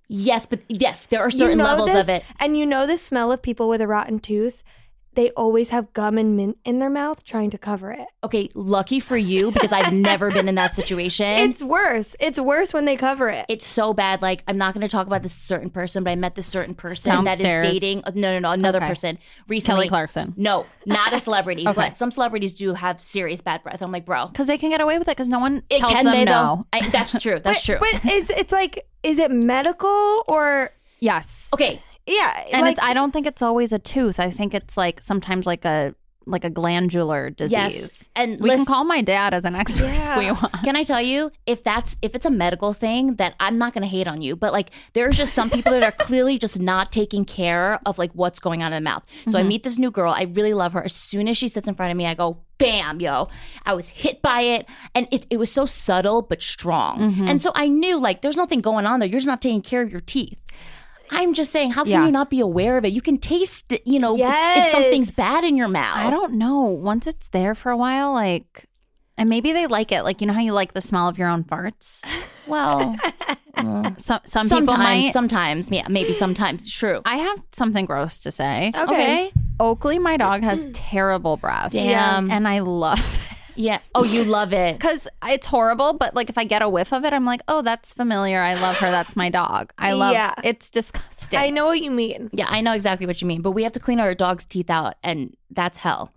[0.08, 2.24] Yes, but yes, there are You certain know levels this, of it.
[2.40, 4.64] And you know the smell of people with a rotten tooth?
[5.16, 8.08] They always have gum and mint in their mouth trying to cover it.
[8.24, 11.26] Okay, lucky for you because I've never been in that situation.
[11.26, 12.16] It's worse.
[12.20, 13.46] It's worse when they cover it.
[13.50, 14.22] it's so bad.
[14.22, 16.76] Like I'm not going to talk about this certain person, but I met this certain
[16.76, 17.66] person that Downstairs.
[17.66, 18.04] is dating.
[18.16, 18.88] No, no, no, another Okay.
[18.88, 19.18] person
[19.48, 19.78] recently.
[19.80, 20.34] Kelly Clarkson.
[20.38, 21.74] No, not a celebrity, Okay.
[21.74, 23.82] but some celebrities do have serious bad breath.
[23.82, 25.92] I'm like, bro, Because they can get away with it because no one it tells
[25.92, 26.66] can them they no.
[26.72, 27.40] I, that's true.
[27.40, 27.90] That's but, true.
[28.02, 31.50] But is it's like is it medical or Yes.
[31.54, 32.46] okay, yeah?
[32.52, 34.20] And like, it's, I don't think it's always a tooth.
[34.20, 35.96] I think it's like sometimes like a
[36.30, 37.52] like a glandular disease.
[37.52, 40.54] yes, and We listen- can call my dad as an expert if we want.
[40.64, 43.82] Can I tell you if that's if it's a medical thing that I'm not going
[43.82, 46.92] to hate on you, but like there's just some people that are clearly just not
[46.92, 49.06] taking care of like what's going on in the mouth.
[49.28, 49.50] So I mm-hmm.
[49.50, 50.84] meet this new girl, I really love her.
[50.84, 53.30] As soon as she sits in front of me, I go bam, yo.
[53.66, 57.00] I was hit by it and it it was so subtle but strong.
[57.00, 57.28] Mm-hmm.
[57.28, 59.10] And so I knew like there's nothing going on there.
[59.10, 60.40] You're just not taking care of your teeth.
[61.12, 62.06] I'm just saying, how can Yeah.
[62.06, 62.90] you not be aware of it?
[62.94, 65.98] You can taste it, you know, if- if something's bad in your mouth.
[65.98, 66.62] I don't know.
[66.62, 68.66] Once it's there for a while, like,
[69.18, 70.04] and maybe they like it.
[70.04, 72.04] Like you know how you like the smell of your own farts.
[72.48, 72.96] Well,
[73.58, 74.02] mm.
[74.02, 75.14] Some some people sometimes, might.
[75.14, 76.68] sometimes, yeah, maybe sometimes.
[76.72, 77.02] True.
[77.06, 78.72] I have something gross to say.
[78.76, 79.32] okay.
[79.60, 81.74] Oakley, my dog, has terrible breath.
[81.74, 82.32] Damn.
[82.32, 83.22] And I love
[83.60, 83.80] Yeah.
[83.94, 84.74] Oh, you love it.
[84.80, 87.62] because it's horrible, but like if I get a whiff of it, I'm like, oh,
[87.62, 88.40] that's familiar.
[88.40, 88.90] I love her.
[88.90, 89.74] That's my dog.
[89.78, 90.34] I love Yeah.
[90.46, 91.38] It's disgusting.
[91.38, 92.30] I know what you mean.
[92.32, 94.70] Yeah, I know exactly what you mean, but we have to clean our dog's teeth
[94.70, 96.14] out, and that's hell.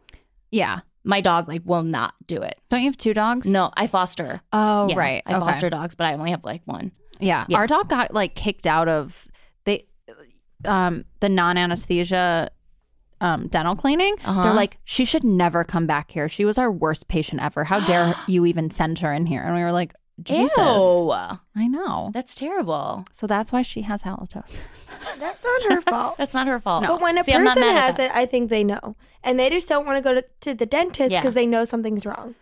[0.52, 0.80] Yeah.
[1.02, 2.60] My dog like will not do it.
[2.70, 3.44] Don't you have two dogs?
[3.44, 4.40] No, I foster.
[4.52, 5.22] Oh, Yeah, right.
[5.26, 5.40] I okay.
[5.40, 6.92] foster dogs, but I only have like one.
[7.18, 7.44] Yeah.
[7.48, 7.58] Yeah.
[7.58, 9.26] Our dog got like kicked out of
[9.64, 9.86] they
[10.64, 12.50] um the non anesthesia
[13.22, 14.16] um dental cleaning.
[14.24, 14.42] Uh-huh.
[14.42, 16.28] They're like, she should never come back here.
[16.28, 17.64] She was our worst patient ever.
[17.64, 19.40] How dare you even send her in here?
[19.42, 20.56] And we were like, Jesus.
[20.58, 21.10] Ew.
[21.10, 22.10] I know.
[22.12, 23.04] That's terrible.
[23.12, 24.60] So that's why she has halitosis.
[25.18, 26.16] That's not her fault.
[26.18, 26.84] That's not her fault.
[26.86, 29.86] But when a See, person has it, I think they know, and they just don't
[29.86, 31.20] want to go to, to the dentist Yeah.
[31.20, 32.34] because they know something's wrong.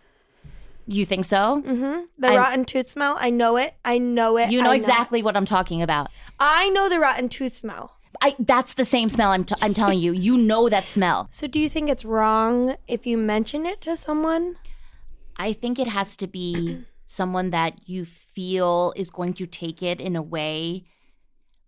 [0.85, 1.61] you think so?
[1.61, 3.73] hmm The I'm- rotten tooth smell, I know it.
[3.85, 4.51] I know it.
[4.51, 6.09] You know exactly what I'm talking about.
[6.39, 7.95] I know the rotten tooth smell.
[8.21, 10.11] I that's the same smell I'm t- I'm telling you.
[10.11, 11.27] You know that smell.
[11.41, 14.57] So, do you think it's wrong if you mention it to someone?
[15.37, 19.99] I think it has to be someone that you feel is going to take it
[19.99, 20.83] in a way.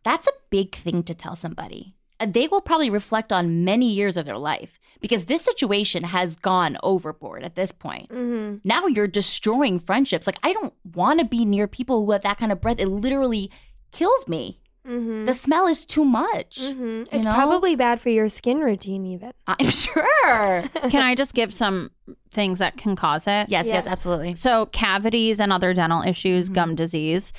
[0.04, 1.96] That's a big thing to tell somebody.
[2.20, 6.36] And they will probably reflect on many years of their life because this situation has
[6.36, 8.10] gone overboard at this point.
[8.10, 8.60] Mm-hmm.
[8.63, 10.28] Now you're destroying friendships.
[10.28, 12.80] Like, I don't want to be near people who have that kind of breath.
[12.80, 13.52] It literally
[13.92, 14.62] kills me.
[14.88, 15.26] Mm-hmm.
[15.26, 16.60] The smell is too much.
[16.62, 17.08] Mhm.
[17.12, 17.34] It's know?
[17.34, 19.32] probably bad for your skin routine, even.
[19.48, 20.62] I'm sure.
[20.89, 21.91] Can I just give some
[22.32, 23.48] things that can cause it?
[23.50, 23.88] yes, yes, Yes.
[23.88, 24.36] absolutely.
[24.36, 27.32] So cavities and other dental issues, gum disease.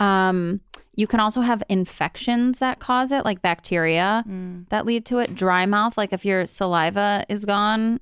[0.00, 0.60] Um,
[0.96, 4.24] you can also have infections that cause it, like bacteria
[4.70, 5.34] that lead to it.
[5.34, 8.00] Dry mouth, like if your saliva is gone,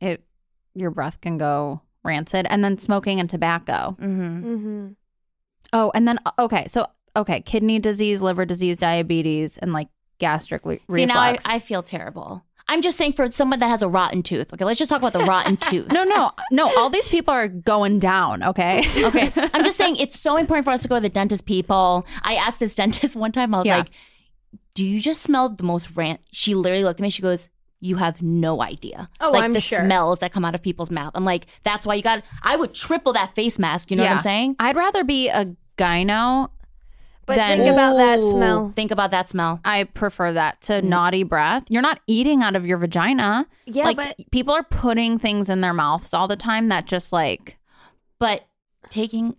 [0.00, 0.22] it
[0.74, 2.46] your breath can go rancid.
[2.48, 3.96] And then smoking and tobacco.
[4.00, 4.44] Mm-hmm.
[4.54, 4.86] Mm-hmm.
[5.72, 10.80] Oh, and then okay, so okay, kidney disease, liver disease, diabetes, and like gastric re-
[10.90, 11.38] See, now I.
[11.46, 12.44] I feel terrible.
[12.70, 14.52] I'm just saying for someone that has a rotten tooth.
[14.52, 15.90] Okay, let's just talk about the rotten tooth.
[15.90, 16.66] no, no, no.
[16.76, 18.42] All these people are going down.
[18.42, 18.82] Okay.
[19.06, 19.32] Okay.
[19.54, 22.06] I'm just saying it's so important for us to go to the dentist, people.
[22.22, 23.78] I asked this dentist one time, I was Yeah.
[23.78, 23.90] like,
[24.74, 26.20] Do you just smell the most rant?
[26.30, 27.48] She literally looked at me, she goes,
[27.80, 29.08] You have no idea.
[29.18, 29.78] Oh, like I'm the sure.
[29.78, 31.12] smells that come out of people's mouth.
[31.14, 33.90] I'm like, that's why you got I would triple that face mask.
[33.90, 34.56] You know what I'm saying?
[34.58, 36.50] I'd rather be a gyno.
[37.28, 38.72] But Then- think about that smell.
[38.74, 39.60] Think about that smell.
[39.64, 40.84] I prefer that to mm.
[40.84, 41.64] naughty breath.
[41.68, 43.46] You're not eating out of your vagina.
[43.66, 47.12] Yeah, like but people are putting things in their mouths all the time that just
[47.12, 47.58] like
[48.18, 48.46] But
[48.90, 49.36] taking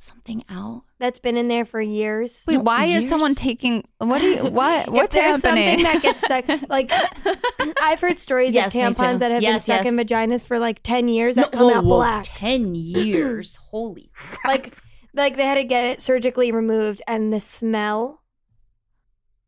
[0.00, 0.82] something out.
[1.00, 2.44] that's been in there for years.
[2.46, 5.78] wait, why is someone taking what do you what what's if there's happening?
[5.78, 6.90] something that gets stuck, like
[7.82, 10.80] I've heard stories Yes, of tampons that have been Yes, stuck in vaginas for like
[10.82, 12.24] ten years that come Whoa, out whoa, black.
[12.26, 13.56] Ten years.
[13.70, 14.44] Holy crap.
[14.44, 14.74] Like,
[15.18, 18.22] like they had to get it surgically removed, and the smell.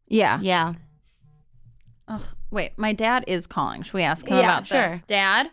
[0.09, 0.39] yeah.
[0.43, 0.75] Yeah.
[2.09, 3.83] Ugh, wait, my dad is calling.
[3.83, 4.89] Should we ask him Yeah, about sure.
[4.89, 5.01] this?
[5.07, 5.51] Dad?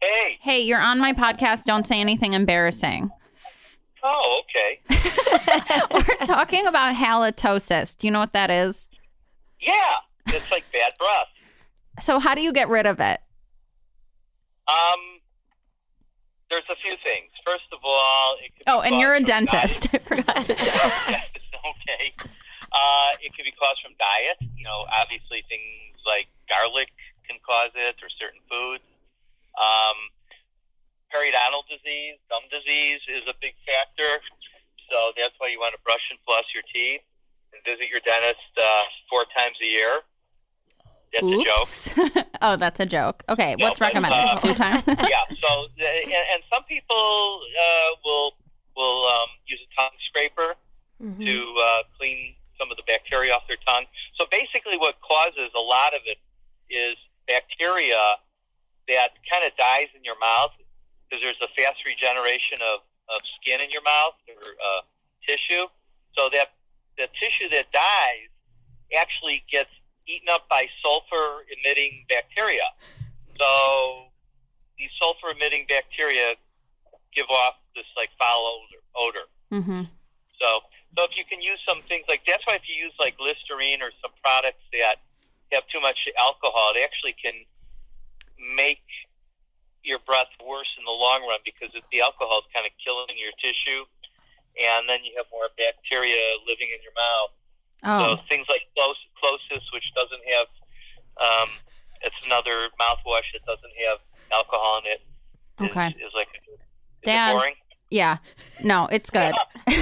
[0.00, 0.38] Hey.
[0.40, 1.64] Hey, you're on my podcast.
[1.64, 3.10] Don't say anything embarrassing.
[4.02, 4.80] Oh, okay.
[5.94, 7.96] We're talking about halitosis.
[7.96, 8.90] Do you know what that is?
[9.60, 9.96] Yeah,
[10.28, 11.28] it's like bad breath.
[12.00, 13.20] So, how do you get rid of it?
[14.66, 14.98] Um,
[16.52, 17.32] there's a few things.
[17.48, 19.88] First of all, it could be Oh, and you're a dentist.
[19.92, 20.52] I forgot to.
[21.62, 22.10] Okay.
[22.74, 24.34] Uh, it can be caused from diet.
[24.58, 26.90] You know, obviously things like garlic
[27.22, 28.82] can cause it, or certain foods.
[29.54, 29.94] Um,
[31.14, 34.18] periodontal disease, gum disease is a big factor.
[34.90, 37.06] So that's why you want to brush and floss your teeth
[37.54, 40.02] and visit your dentist uh, four times a year.
[41.12, 41.60] That's a joke.
[41.60, 42.26] Oops.
[42.42, 43.22] oh, that's a joke.
[43.28, 44.18] Okay, Yeah, what's but, recommended?
[44.18, 44.84] uh, Two times?
[44.88, 45.22] yeah.
[45.42, 48.32] So, uh, and, and some people uh, will
[48.76, 50.54] will um, use a tongue scraper
[51.02, 51.24] Mm-hmm.
[51.26, 53.86] to uh, clean some of the bacteria off their tongue.
[54.14, 56.18] So basically, what causes a lot of it
[56.70, 56.94] is
[57.26, 57.98] bacteria
[58.86, 60.52] that kind of dies in your mouth
[61.10, 64.80] because there's a fast regeneration of, of skin in your mouth or uh,
[65.26, 65.66] tissue.
[66.16, 66.54] So that
[66.96, 68.30] the tissue that dies
[68.96, 69.70] actually gets
[70.06, 72.66] eaten up by sulfur emitting bacteria.
[73.38, 74.06] So
[74.78, 76.34] these sulfur emitting bacteria
[77.14, 78.82] give off this like foul odor.
[78.96, 79.26] odor.
[79.52, 79.82] mm-hmm.
[80.40, 80.60] So,
[80.96, 83.80] so if you can use some things like that's why if you use like Listerine
[83.82, 84.96] or some products that
[85.52, 87.34] have too much alcohol, it actually can
[88.56, 88.82] make
[89.84, 93.14] your breath worse in the long run because it, the alcohol is kind of killing
[93.18, 93.84] your tissue,
[94.58, 97.34] and then you have more bacteria living in your mouth.
[97.84, 100.46] Oh, So things like close, CloSYS, which doesn't have,
[101.20, 101.48] um,
[102.02, 103.98] it's another mouthwash that doesn't have
[104.32, 105.00] alcohol in it.
[105.60, 105.88] is- Okay.
[105.88, 106.58] Is, like, is
[107.04, 107.30] Dad.
[107.30, 107.54] it boring?
[107.90, 108.16] yeah.
[108.64, 109.34] No, it's good.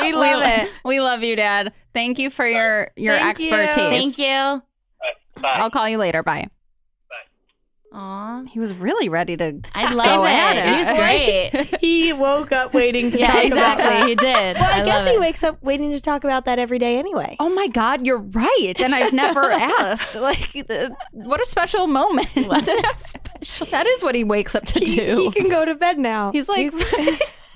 [0.00, 0.72] We love lo- it.
[0.84, 1.72] We love you, Dad.
[1.92, 3.52] Thank you for your your Thank you.
[3.52, 4.16] expertise.
[4.16, 4.62] Thank you.
[5.42, 5.54] Bye.
[5.56, 6.22] I'll call you later.
[6.22, 6.48] Bye.
[7.92, 8.44] Aw.
[8.44, 9.60] He was really ready to.
[9.74, 10.66] I Go love at it.
[10.66, 10.72] it.
[10.72, 10.90] He was
[11.70, 11.80] great.
[11.80, 13.84] He woke up waiting to yeah, talk about exactly.
[13.84, 14.08] that.
[14.08, 14.56] He did.
[14.56, 15.20] Well, I, love guess he it.
[15.20, 17.36] wakes up waiting to talk about that every day anyway.
[17.40, 20.14] Oh my God, you're right, and I've never asked.
[20.14, 22.28] Like, the, what a special moment!
[22.34, 23.66] What a special.
[23.70, 25.16] That is what he wakes up to He, do.
[25.16, 26.30] he can go to bed now.
[26.32, 26.72] He's like,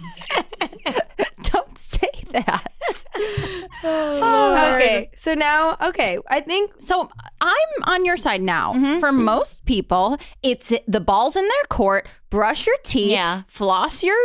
[1.42, 2.66] don't say that.
[3.84, 7.08] okay, so now, okay, I think So
[7.40, 8.74] I'm on your side now.
[8.74, 8.98] Mm-hmm.
[9.00, 12.08] For most people, it's the ball's in their court.
[12.30, 13.42] Brush your teeth, Yeah.
[13.46, 14.16] floss your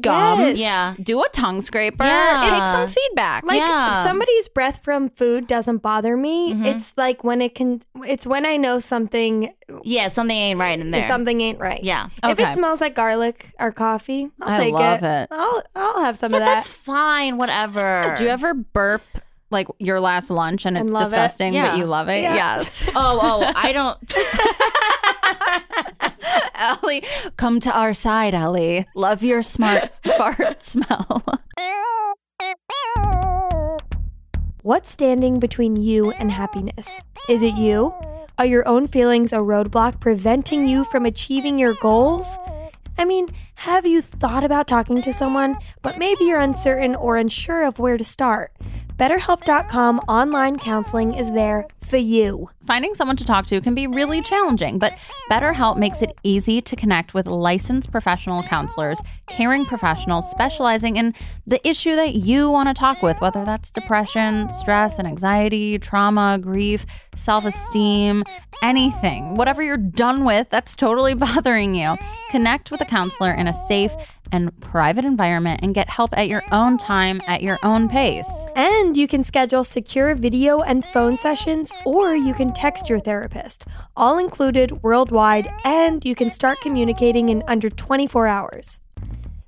[0.00, 0.58] gums, Yes.
[0.58, 0.94] Yeah.
[1.02, 2.44] do a tongue scraper, Yeah.
[2.48, 3.44] take some feedback.
[3.44, 3.90] like Yeah.
[3.98, 6.54] if somebody's breath from food doesn't bother me.
[6.54, 6.64] Mm-hmm.
[6.64, 7.82] It's like when it can.
[8.04, 9.52] It's when I know something
[9.84, 11.06] Yeah, something ain't right in there.
[11.06, 11.82] something ain't right.
[11.84, 12.08] Yeah.
[12.24, 15.06] If it smells like garlic or coffee, I'll I take love it.
[15.24, 15.28] it.
[15.30, 16.54] I'll I'll have some Yeah, of that.
[16.54, 17.36] that's fine.
[17.36, 18.14] Whatever.
[18.16, 19.02] do you ever burp
[19.50, 21.04] like your last lunch and it's And love it?
[21.06, 21.70] disgusting, Yeah.
[21.72, 22.22] but you love it?
[22.22, 22.34] Yeah.
[22.34, 22.88] Yes.
[22.94, 23.98] Oh, oh, I don't.
[26.62, 27.02] Ellie,
[27.36, 28.86] come to our side, Ellie.
[28.94, 31.24] Love your smart fart smell.
[34.62, 37.00] What's standing between you and happiness?
[37.28, 37.92] Is it you?
[38.38, 42.38] Are your own feelings a roadblock preventing you from achieving your goals?
[42.96, 47.64] I mean, have you thought about talking to someone, but maybe you're uncertain or unsure
[47.64, 48.52] of where to start?
[48.96, 52.50] BetterHelp.com online counseling is there for you.
[52.66, 54.98] Finding someone to talk to can be really challenging, but
[55.30, 61.14] BetterHelp makes it easy to connect with licensed professional counselors, caring professionals specializing in
[61.46, 66.38] the issue that you want to talk with, whether that's depression, stress and anxiety, trauma,
[66.40, 66.84] grief,
[67.16, 68.24] self esteem,
[68.62, 69.36] anything.
[69.36, 71.96] Whatever you're done with that's totally bothering you.
[72.30, 73.92] Connect with a counselor in a safe
[74.32, 78.28] and private environment and get help at your own time, at your own pace.
[78.56, 83.66] And you can schedule secure video and phone sessions, or you can text your therapist,
[83.96, 88.80] all included worldwide, and you can start communicating in under 24 hours.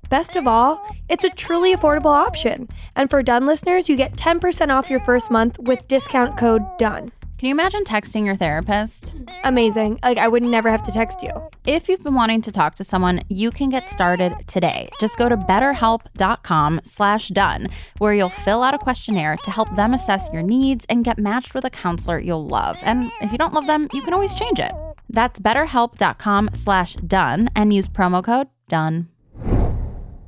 [0.09, 2.69] Best of all, it's a truly affordable option.
[2.95, 7.11] And for Done listeners, you get 10% off your first month with discount code DONE.
[7.37, 9.13] Can you imagine texting your therapist?
[9.43, 9.99] Amazing.
[10.01, 11.31] Like, I would never have to text you.
[11.65, 14.87] If you've been wanting to talk to someone, you can get started today.
[15.01, 17.67] Just go to betterhelp.com slash done,
[17.97, 21.53] where you'll fill out a questionnaire to help them assess your needs and get matched
[21.53, 22.77] with a counselor you'll love.
[22.83, 24.71] And if you don't love them, you can always change it.
[25.09, 29.09] That's betterhelp.com slash done and use promo code done.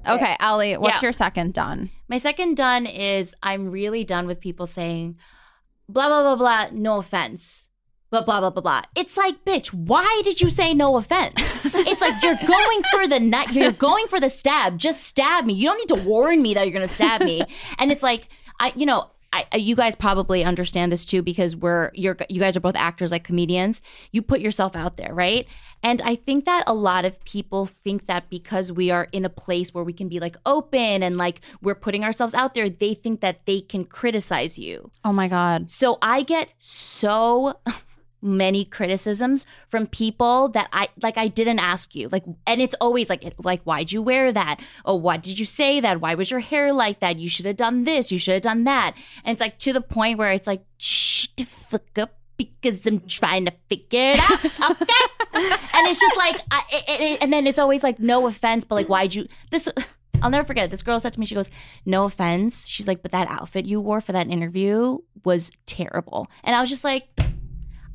[0.06, 1.08] Okay, Allie, what's Yeah.
[1.08, 1.90] your second done?
[2.10, 5.18] My second done is I'm really done with people saying
[5.90, 6.68] blah blah blah blah.
[6.72, 7.70] No offense.
[8.10, 8.82] But blah blah blah blah.
[8.96, 11.34] It's like, bitch, why did you say no offense?
[11.66, 13.54] it's like you're going for the nut.
[13.54, 14.78] You're going for the stab.
[14.78, 15.54] Just stab me.
[15.54, 17.44] You don't need to warn me that you're gonna stab me.
[17.80, 19.12] And it's like, I, you know,
[19.52, 23.12] I, you guys probably understand this too because we're you're you guys are both actors
[23.12, 23.82] like comedians.
[24.12, 25.48] You put yourself out there, right?
[25.84, 29.30] And I think that a lot of people think that because we are in a
[29.30, 32.94] place where we can be like open and like we're putting ourselves out there, they
[32.94, 34.92] think that they can criticize you.
[35.06, 35.72] Oh my God.
[35.72, 37.60] So I get so
[38.22, 42.10] many criticisms from people that I like I didn't ask you.
[42.10, 44.60] Like and it's always like like why'd you wear that?
[44.86, 46.02] Oh, why did you say that?
[46.02, 47.20] Why was your hair like that?
[47.20, 48.94] You should have done this, you should have done that.
[49.24, 53.46] And it's like to the point where it's like shh fuck up because I'm trying
[53.46, 54.72] to figure it out.
[54.72, 55.44] Okay.
[55.44, 58.76] and it's just like I, it, it- and then it's always like no offense, but
[58.76, 59.70] like why'd you this
[60.24, 60.72] I'll never forget it.
[60.72, 61.52] This girl said to me, she goes,
[61.86, 62.68] No offense.
[62.68, 66.28] She's like, but that outfit you wore for that interview was terrible.
[66.44, 67.08] And I was just like,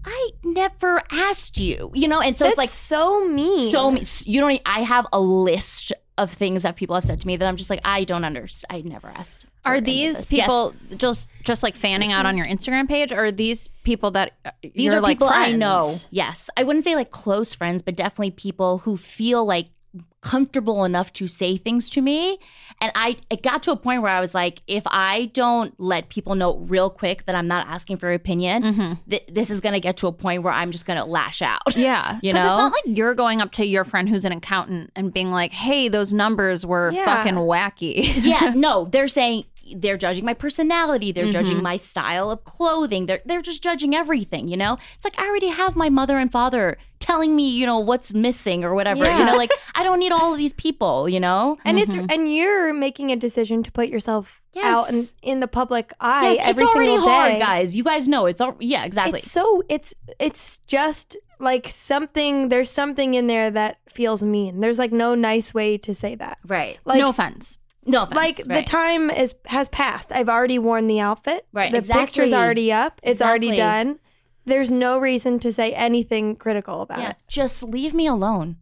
[0.04, 2.20] I never asked you, you know?
[2.20, 3.70] And so That's it's like so mean.
[3.70, 7.26] so me- you don't I have a list of things that people have said to
[7.26, 8.84] me that I'm just like, I don't understand.
[8.84, 9.46] I never asked.
[9.64, 10.32] Are these this.
[10.32, 10.46] Yes.
[10.46, 14.32] people just just like fanning out on your Instagram page, or are these people that
[14.44, 15.58] uh, These are like people I friends?
[15.58, 15.90] know.
[16.10, 16.50] Yes.
[16.56, 19.68] I wouldn't say like close friends, but definitely people who feel like
[20.20, 22.38] comfortable enough to say things to me.
[22.80, 26.08] And I it got to a point where I was like, if I don't let
[26.08, 29.80] people know real quick that I'm not asking for opinion, th- this is going to
[29.80, 31.60] get to a point where I'm just going to lash out.
[31.70, 31.80] Mm-hmm.
[31.80, 34.90] Yeah, You because it's not like you're going up to your friend who's an accountant
[34.94, 37.04] and being like, "Hey, those numbers were Yeah.
[37.04, 39.44] fucking wacky." yeah, no, they're saying
[39.76, 41.32] they're judging my personality, they're Mm-hmm.
[41.32, 43.06] judging my style of clothing.
[43.06, 44.78] They're they're just judging everything, you know?
[44.96, 48.62] It's like I already have my mother and father telling me, you know, what's missing
[48.64, 49.04] or whatever.
[49.04, 49.18] Yeah.
[49.18, 51.58] You know, like I don't need all of these people, you know?
[51.64, 54.64] and it's and you're making a decision to put yourself Yes.
[54.66, 57.38] out in, in the public eye Yes, every it's already single hard, day.
[57.38, 57.74] guys.
[57.74, 59.20] You guys know it's all yeah, exactly.
[59.20, 64.60] It's so it's it's just like something there's something in there that feels mean.
[64.60, 66.38] There's like no nice way to say that.
[66.46, 66.78] right.
[66.84, 67.58] Like no offense.
[67.84, 68.16] No offense.
[68.16, 68.66] like the right.
[68.66, 70.12] time is has passed.
[70.12, 71.46] I've already worn the outfit.
[71.52, 72.06] Right, The exactly.
[72.06, 73.00] picture's already up.
[73.02, 73.98] It's already done.
[74.44, 77.16] There's no reason to say anything critical about Yeah, it.
[77.28, 78.56] just leave me alone.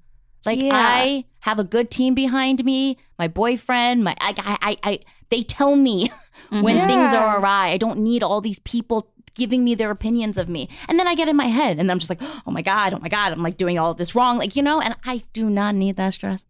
[0.44, 0.74] Like Yeah.
[0.74, 2.96] I have a good team behind me.
[3.18, 6.10] My boyfriend, my I, I, I, I they tell me
[6.50, 6.86] when mm-hmm.
[6.86, 7.68] things are awry.
[7.68, 10.68] I don't need all these people giving me their opinions of me.
[10.88, 12.98] And then I get in my head, and I'm just like, oh my god, oh
[12.98, 14.80] my god, I'm like doing all of this wrong, like you know.
[14.80, 16.44] And I do not need that stress.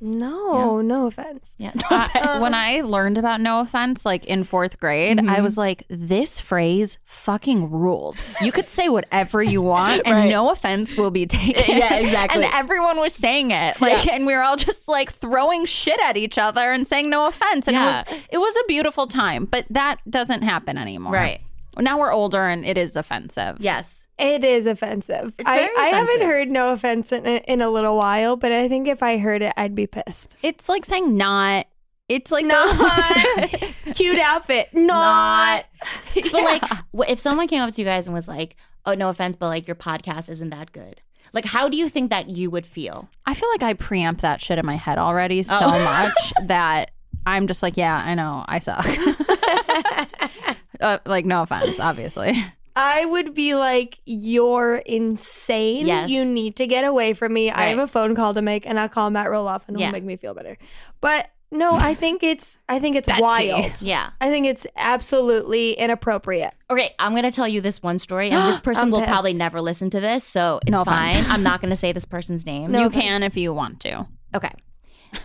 [0.00, 1.54] No, no offense.
[1.58, 5.28] Yeah, I- when I learned about no offense, like in fourth grade, Mm-hmm.
[5.30, 8.22] I was like, this phrase fucking rules.
[8.40, 10.28] You could say whatever you want and Right.
[10.30, 11.76] no offense will be taken.
[11.78, 12.44] Yeah, exactly.
[12.44, 13.80] And everyone was saying it.
[13.80, 17.26] Like, and we were all just like throwing shit at each other and saying no
[17.26, 17.66] offense.
[17.68, 18.00] And Yeah.
[18.00, 21.12] it was it was a beautiful time, but that doesn't happen anymore.
[21.12, 21.40] Right.
[21.78, 23.56] Now we're older and it is offensive.
[23.60, 25.34] yes, It is offensive.
[25.38, 28.52] It's I, very I haven't heard no offense in a, in a little while, but
[28.52, 30.36] I think if I heard it, I'd be pissed.
[30.42, 31.66] It's like saying not.
[32.08, 32.70] It's like Not.
[33.94, 34.70] Cute outfit.
[34.72, 35.66] Not.
[36.14, 36.62] but like,
[37.08, 39.66] if someone came up to you guys and was like, "Oh, no offense, but like
[39.68, 41.02] your podcast isn't that good,"
[41.34, 43.10] like, how do you think that you would feel?
[43.26, 45.42] I feel like I preempt that shit in my head already oh.
[45.42, 45.84] so Oh.
[45.84, 46.92] much that
[47.26, 48.86] I'm just like, yeah, I know, I suck.
[50.80, 52.32] uh, like, no offense, obviously.
[52.76, 55.86] I would be like, you're insane.
[55.86, 56.10] Yes.
[56.10, 57.50] You need to get away from me.
[57.50, 59.86] I have a phone call to make, and I'll call Matt Roloff, and Yeah.
[59.86, 60.56] he'll make me feel better.
[61.00, 63.22] But No, I think it's I think it's Betsy.
[63.22, 63.80] wild.
[63.82, 64.10] Yeah.
[64.20, 66.52] I think it's absolutely inappropriate.
[66.70, 69.10] Okay, I'm gonna tell you this one story, and this person I'm will pissed.
[69.10, 71.24] probably never listen to this, so it's No fine.
[71.26, 72.70] I'm not gonna say this person's name.
[72.70, 73.02] No you offense.
[73.02, 74.06] can if you want to.
[74.36, 74.52] Okay.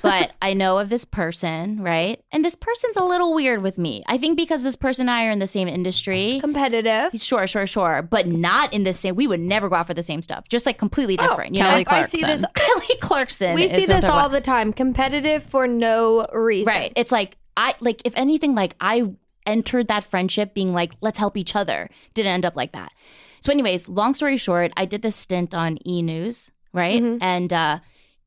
[0.01, 2.21] But I know of this person, right?
[2.31, 4.03] And this person's a little weird with me.
[4.07, 6.37] I think because this person and I are in the same industry.
[6.39, 7.19] Competitive.
[7.21, 8.01] Sure, sure, sure.
[8.01, 10.47] But not in the same we would never go out for the same stuff.
[10.49, 11.55] Just like completely different.
[11.55, 11.69] you know?
[11.69, 12.45] Kelly I, I see this.
[12.53, 13.55] Kelly Clarkson.
[13.55, 14.73] We see this all the time.
[14.73, 16.73] Competitive for no reason.
[16.73, 16.93] Right.
[16.95, 19.11] It's like I like if anything, like I
[19.45, 21.89] entered that friendship being like, let's help each other.
[22.13, 22.91] Didn't end up like that.
[23.41, 27.01] So, anyways, long story short, I did this stint on E News, right?
[27.21, 27.79] And uh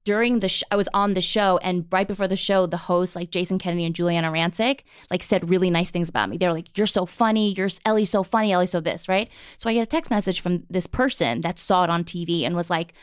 [0.07, 3.17] during the sh- I was on the show and right before the show the hosts
[3.17, 4.81] like Jason Kennedy and Giuliana Rancic
[5.11, 6.39] like said really nice things about me.
[6.39, 9.29] They were like you're so funny, you're Ellie's so funny, Ellie's so this, right?
[9.59, 12.55] So I get a text message from this person that saw it on TV and
[12.55, 12.95] was like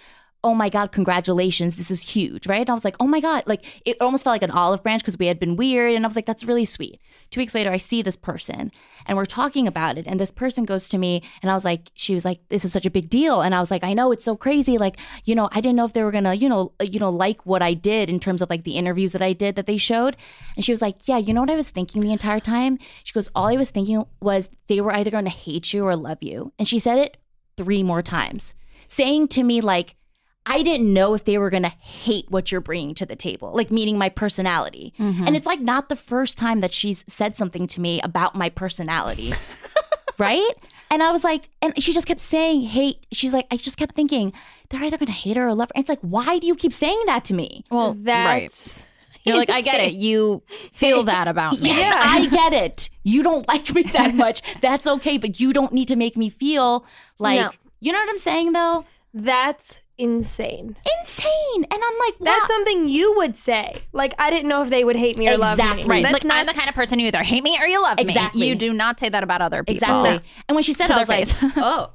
[0.46, 1.78] oh my God, congratulations.
[1.78, 2.62] This is huge, right?
[2.62, 3.44] And I was like, oh my God.
[3.46, 5.94] Like it almost felt like an olive branch because we had been weird.
[5.94, 7.00] And I was like, that's really sweet.
[7.32, 8.72] Two weeks later, I see this person
[9.06, 10.06] and we're talking about it.
[10.06, 12.74] And this person goes to me and I was like, she was like, this is
[12.74, 13.42] such a big deal.
[13.42, 14.78] And I was like, I know it's so crazy.
[14.78, 17.46] Like, you know, I didn't know if they were to, you know, you know, like
[17.46, 20.18] what I did in terms of like the interviews that I did that they showed.
[20.58, 22.78] And she was like, yeah, you know what I was thinking the entire time?
[23.06, 26.22] She goes, all I was thinking was they were either to hate you or love
[26.22, 26.52] you.
[26.60, 27.18] And she said it
[27.56, 28.56] three more times,
[28.88, 29.96] saying to me, like,
[30.46, 33.54] I didn't know if they were going to hate what you're bringing to the table,
[33.54, 34.94] like meaning my personality.
[35.00, 35.26] Mm-hmm.
[35.26, 38.50] And it's like not the first time that she's said something to me about my
[38.50, 39.34] personality.
[40.18, 40.52] right?
[40.92, 43.06] And I was like, and she just kept saying hate.
[43.12, 44.34] She's like, I just kept thinking,
[44.70, 45.74] they're either going to hate her or love her.
[45.76, 47.64] And it's like, why do you keep saying that to me?
[47.72, 48.78] Well, that's.
[48.80, 48.88] right.
[49.26, 49.94] You're like, I get it.
[49.94, 51.70] You feel that about me.
[51.70, 52.90] Yes, I get it.
[53.04, 54.42] You don't like me that much.
[54.60, 56.86] That's okay, but you don't need to make me feel
[57.18, 57.52] like, No.
[57.80, 58.86] you know what I'm saying though?
[59.14, 60.76] That's insane.
[61.00, 61.64] Insane.
[61.64, 63.84] And I'm like, That's something you would say.
[63.92, 65.84] Like I didn't know if they would hate me or love Exactly.
[65.84, 65.90] me.
[65.90, 66.04] Right.
[66.04, 67.98] That's like not I'm the kind of person you either hate me or you love
[67.98, 68.04] me.
[68.04, 68.42] Exactly.
[68.42, 68.48] me.
[68.48, 69.74] You do not say that about other people.
[69.74, 70.18] Exactly.
[70.18, 70.44] Oh.
[70.50, 71.92] And when she said To it, I was their like, oh.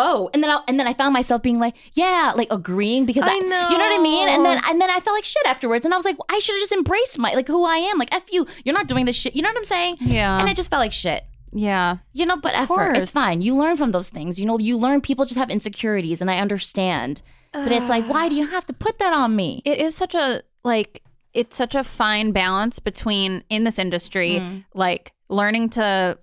[0.00, 3.24] Oh, and then I, and then I found myself being like, yeah, like agreeing because
[3.26, 4.28] I know you know what I mean.
[4.28, 6.54] And then and then I felt like shit afterwards, and I was like, I should
[6.54, 7.98] have just embraced my like who I am.
[7.98, 9.34] Like, f you, you're not doing this shit.
[9.34, 9.96] You know what I'm saying?
[10.00, 10.38] Yeah.
[10.38, 11.24] And I just felt like shit.
[11.52, 11.98] Yeah.
[12.12, 13.40] You know, but effort, it's fine.
[13.40, 14.38] You learn from those things.
[14.38, 17.22] You know, you learn people just have insecurities, and I understand.
[17.52, 19.62] But it's like, why do you have to put that on me?
[19.64, 21.02] It is such a like
[21.34, 24.64] it's such a fine balance between in this industry Mm.
[24.74, 26.18] like learning to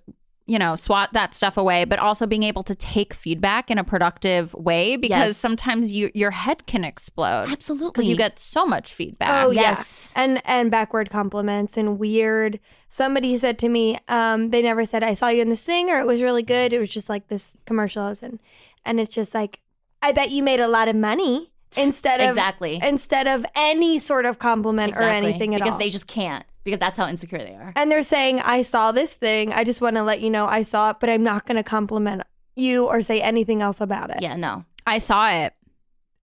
[0.48, 3.84] you know swat that stuff away but also being able to take feedback in a
[3.84, 5.36] productive way because Yes.
[5.36, 7.90] sometimes you your head can explode Absolutely.
[7.90, 10.12] because you get so much feedback Oh Yes.
[10.16, 12.60] yeah, and and backward compliments and weird.
[12.88, 15.98] Somebody said to me, um, they never said I saw you in this thing or
[15.98, 16.72] it was really good.
[16.72, 18.38] It was just like this commercial I was in,
[18.84, 19.60] and it's just like
[20.00, 22.78] I bet you made a lot of money instead of Exactly.
[22.82, 25.78] instead of any sort of compliment or anything at because all.
[25.78, 27.72] Because they just can't because that's how insecure they are.
[27.76, 29.52] and they're saying I saw this thing.
[29.52, 31.62] I just want to let you know I saw it, but I'm not going to
[31.62, 32.22] compliment
[32.56, 34.16] you or say anything else about it.
[34.20, 34.64] Yeah, no.
[34.86, 35.54] i saw it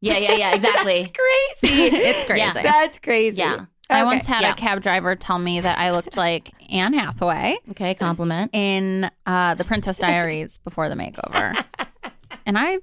[0.02, 1.04] Yeah, yeah, yeah, exactly.
[1.04, 1.18] That's
[1.62, 1.96] crazy.
[1.96, 2.62] it's crazy Yeah.
[2.62, 3.38] That's crazy.
[3.40, 3.66] Yeah.
[3.90, 4.52] i once had yeah.
[4.52, 8.50] a cab driver tell me that i looked like anne hathaway okay, compliment.
[8.54, 11.64] in uh, the princess diaries before the makeover
[12.46, 12.78] and i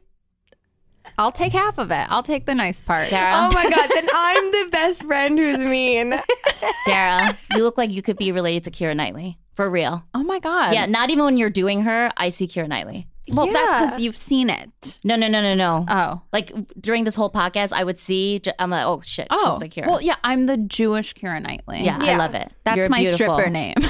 [1.21, 4.07] i'll take half of it i'll take the nice part Dara, Oh my god, then
[4.15, 6.15] I'm the best friend who's mean.
[6.87, 9.39] Dara, you look like you could be related to Keira Knightley.
[9.53, 10.05] For real.
[10.15, 13.07] oh my god yeah, not even when you're doing her, I see Keira Knightley.
[13.33, 14.99] Well, that's because you've seen it.
[15.05, 15.87] No, no, no, no, no.
[15.89, 16.21] Oh.
[16.33, 19.57] like during this whole podcast, I would see, I'm like, oh shit, Oh.
[19.61, 19.87] like Keira.
[19.87, 21.85] Well, yeah, I'm the Jewish Keira Knightley.
[21.85, 22.53] yeah, I love it.
[22.65, 23.35] That's You're my beautiful.
[23.35, 23.75] stripper name.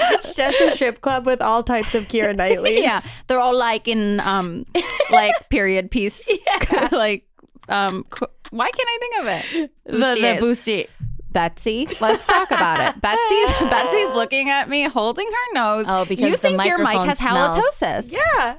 [0.00, 2.80] It's just a strip club with all types of Keira Knightley.
[2.82, 3.00] yeah.
[3.26, 4.64] They're all like in um
[5.10, 6.30] like period piece
[6.72, 6.88] Yeah.
[6.92, 7.26] like
[7.68, 8.04] um
[8.50, 9.70] why can't I think of it?
[9.84, 10.86] The, the boosty.
[11.30, 13.02] Betsy, let's talk about it.
[13.02, 15.84] Betsy's Betsy's looking at me, holding her nose.
[15.86, 17.54] Oh, because you the think your mic has smells.
[17.56, 18.14] halitosis.
[18.14, 18.56] Yeah.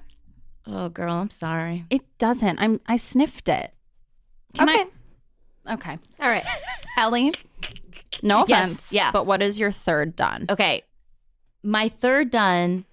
[0.68, 1.86] Oh, girl, I'm sorry.
[1.90, 2.60] It doesn't.
[2.60, 3.74] I'm I sniffed it.
[4.54, 4.86] Can okay.
[5.66, 5.98] I okay.
[6.20, 6.46] All right.
[6.96, 7.34] Ellie.
[8.24, 8.94] No Yes, offense.
[8.94, 9.12] yeah.
[9.12, 10.46] But what is your third done?
[10.50, 10.84] Okay,
[11.64, 12.86] my third done.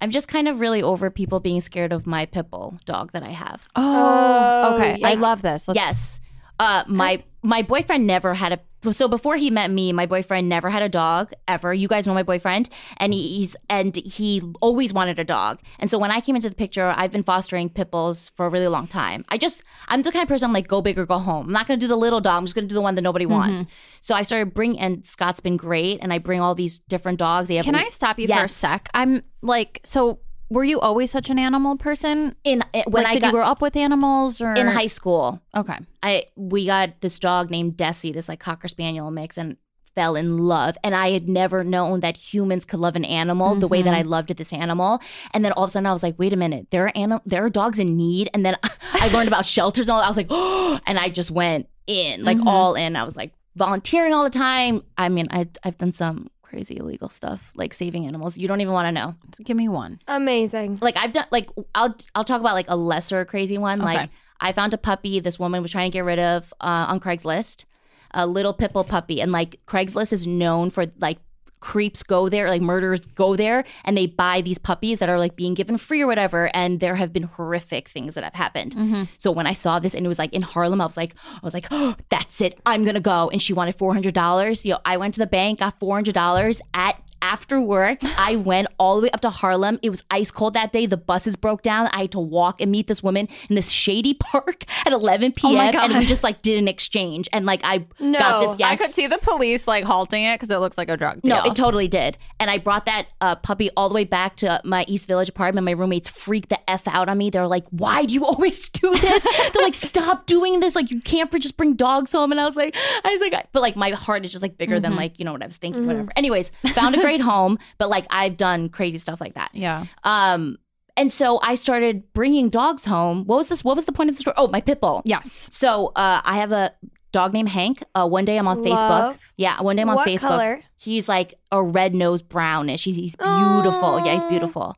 [0.00, 3.22] I'm just kind of really over people being scared of my pit bull dog that
[3.24, 3.68] I have.
[3.74, 5.00] Oh, okay.
[5.04, 5.66] I love this.
[5.66, 6.20] Let's- Yes.
[6.60, 8.92] Uh, my my boyfriend never had a.
[8.92, 11.74] So before he met me, my boyfriend never had a dog ever.
[11.74, 12.68] You guys know my boyfriend,
[12.98, 15.60] and he, he's and he always wanted a dog.
[15.80, 18.48] And so when I came into the picture, I've been fostering pit bulls for a
[18.48, 19.24] really long time.
[19.28, 21.46] I just I'm the kind of person I'm like go big or go home.
[21.46, 22.38] I'm not gonna do the little dog.
[22.38, 23.34] I'm just gonna do the one that nobody mm-hmm.
[23.34, 23.66] wants.
[24.00, 27.48] So I started bring and Scott's been great, and I bring all these different dogs.
[27.48, 28.88] They have Can I stop you for a sec?
[28.94, 30.20] I'm like, so
[30.50, 32.34] Were you always such an animal person?
[32.44, 34.86] In eh, when like, I did got you grow up with animals or in high
[34.86, 35.78] school, Okay.
[36.02, 39.56] I we got this dog named Desi, this like cocker spaniel mix, and
[39.94, 40.78] fell in love.
[40.84, 44.02] And I had never known that humans could love an animal the way that I
[44.02, 45.00] loved this animal.
[45.34, 47.20] And then all of a sudden, I was like, wait a minute, there are anim-
[47.26, 48.30] there are dogs in need.
[48.32, 48.56] And then
[48.92, 50.00] I learned about shelters and all.
[50.00, 52.94] I was like, oh, and I just went in, like all in.
[52.96, 54.82] I was like volunteering all the time.
[54.96, 58.38] I mean, I I've done some crazy illegal stuff like saving animals.
[58.38, 59.98] You don't even want to know Give me one.
[60.08, 60.78] Amazing.
[60.80, 63.80] like I've done like I'll I'll talk about like a lesser crazy one.
[63.80, 63.94] Okay.
[63.94, 67.00] Like I found a puppy this woman was trying to get rid of uh, on
[67.00, 67.64] Craigslist,
[68.12, 71.18] a little pit bull puppy, and like Craigslist is known for like
[71.60, 75.36] creeps go there, like murderers go there, and they buy these puppies that are like
[75.36, 76.50] being given free or whatever.
[76.54, 78.74] And there have been horrific things that have happened.
[78.74, 79.04] Mm-hmm.
[79.18, 81.40] So when I saw this and it was like in Harlem, I was like, I
[81.42, 83.28] was like, oh, that's it, I'm gonna go.
[83.30, 84.64] And she wanted four hundred dollars.
[84.64, 88.36] You know, I went to the bank, got four hundred dollars at after work, I
[88.36, 89.78] went all the way up to Harlem.
[89.82, 90.86] It was ice cold that day.
[90.86, 91.88] The buses broke down.
[91.92, 95.72] I had to walk and meet this woman in this shady park at 11 p.m.
[95.72, 95.90] God.
[95.90, 97.28] And we just like did an exchange.
[97.32, 98.58] And like I No, got this.
[98.60, 101.22] Yes, I could see the police like halting it because it looks like a drug
[101.22, 101.36] deal.
[101.36, 102.16] no, it totally did.
[102.40, 105.64] And I brought that uh, puppy all the way back to my East Village apartment.
[105.64, 107.30] My roommates freaked the F out on me.
[107.30, 109.22] They're like, why do you always do this?
[109.52, 110.74] They're like, stop doing this.
[110.74, 112.32] Like, you can't just bring dogs home.
[112.32, 114.80] And I was like, I was like, but like, my heart is just like bigger
[114.80, 116.10] than like, you know what I was thinking, whatever.
[116.16, 119.50] Anyways, found a great home, but like, I've done crazy stuff like that.
[119.52, 119.86] yeah.
[120.04, 120.58] Um,
[120.96, 123.24] and so I started bringing dogs home.
[123.24, 123.62] What was this?
[123.62, 124.34] What was the point of the story?
[124.36, 125.00] Oh, my pit bull.
[125.04, 125.48] Yes.
[125.52, 126.72] So uh, I have a
[127.12, 127.84] dog named Hank.
[127.94, 129.16] Uh, one day I'm on Facebook.
[129.36, 130.28] Yeah, one day I'm on What Facebook.
[130.28, 130.60] color?
[130.76, 132.82] He's like a red nose brownish.
[132.84, 134.04] He's, he's beautiful.
[134.04, 134.74] Yeah, he's beautiful.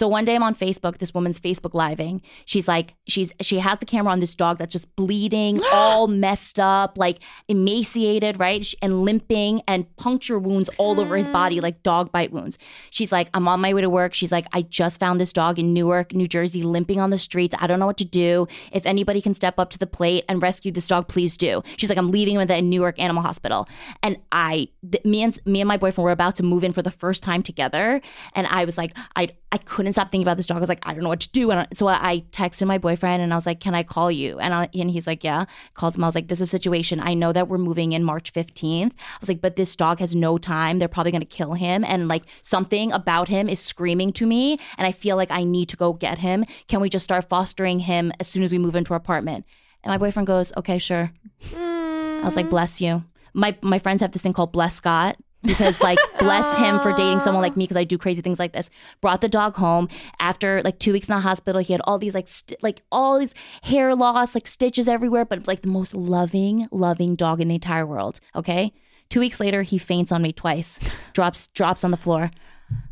[0.00, 0.96] So one day I'm on Facebook.
[0.96, 2.22] This woman's Facebook living.
[2.46, 6.58] She's like, she's she has the camera on this dog that's just bleeding, all messed
[6.58, 11.62] up, like emaciated, right, and limping, and puncture wounds all over his body, mm.
[11.62, 12.56] like dog bite wounds.
[12.88, 14.14] She's like, I'm on my way to work.
[14.14, 17.54] She's like, I just found this dog in Newark, New Jersey, limping on the streets.
[17.58, 18.48] I don't know what to do.
[18.72, 21.62] If anybody can step up to the plate and rescue this dog, please do.
[21.76, 23.68] She's like, I'm leaving him at the Newark Animal Hospital,
[24.02, 26.80] and I, th- me and me and my boyfriend were about to move in for
[26.80, 28.00] the first time together,
[28.34, 30.56] and I was like, I I couldn't stop thinking about this dog.
[30.56, 31.50] I was like, I don't know what to do.
[31.50, 34.38] And so I texted my boyfriend and I was like, Can I call you?
[34.38, 35.44] And I, and he's like, Yeah.
[35.74, 36.04] Called him.
[36.04, 37.00] I was like, This is a situation.
[37.00, 38.92] I know that we're moving in March 15th.
[38.92, 40.78] I was like, But this dog has no time.
[40.78, 41.84] They're probably gonna kill him.
[41.84, 44.58] And like something about him is screaming to me.
[44.78, 46.44] And I feel like I need to go get him.
[46.68, 49.44] Can we just start fostering him as soon as we move into our apartment?
[49.82, 51.12] And my boyfriend goes, Okay, sure.
[51.56, 52.50] I was like, mm.
[52.50, 53.04] bless you.
[53.32, 57.20] My my friends have this thing called bless Scott because like bless him for dating
[57.20, 58.70] someone like me because I do crazy things like this.
[59.00, 59.88] Brought the dog home
[60.18, 61.60] after like two weeks in the hospital.
[61.60, 65.46] He had all these like st- like all these hair loss, like stitches everywhere, but
[65.46, 68.20] like the most loving, loving dog in the entire world.
[68.34, 68.72] Okay.
[69.08, 70.78] Two weeks later, he faints on me twice,
[71.12, 72.30] drops drops on the floor.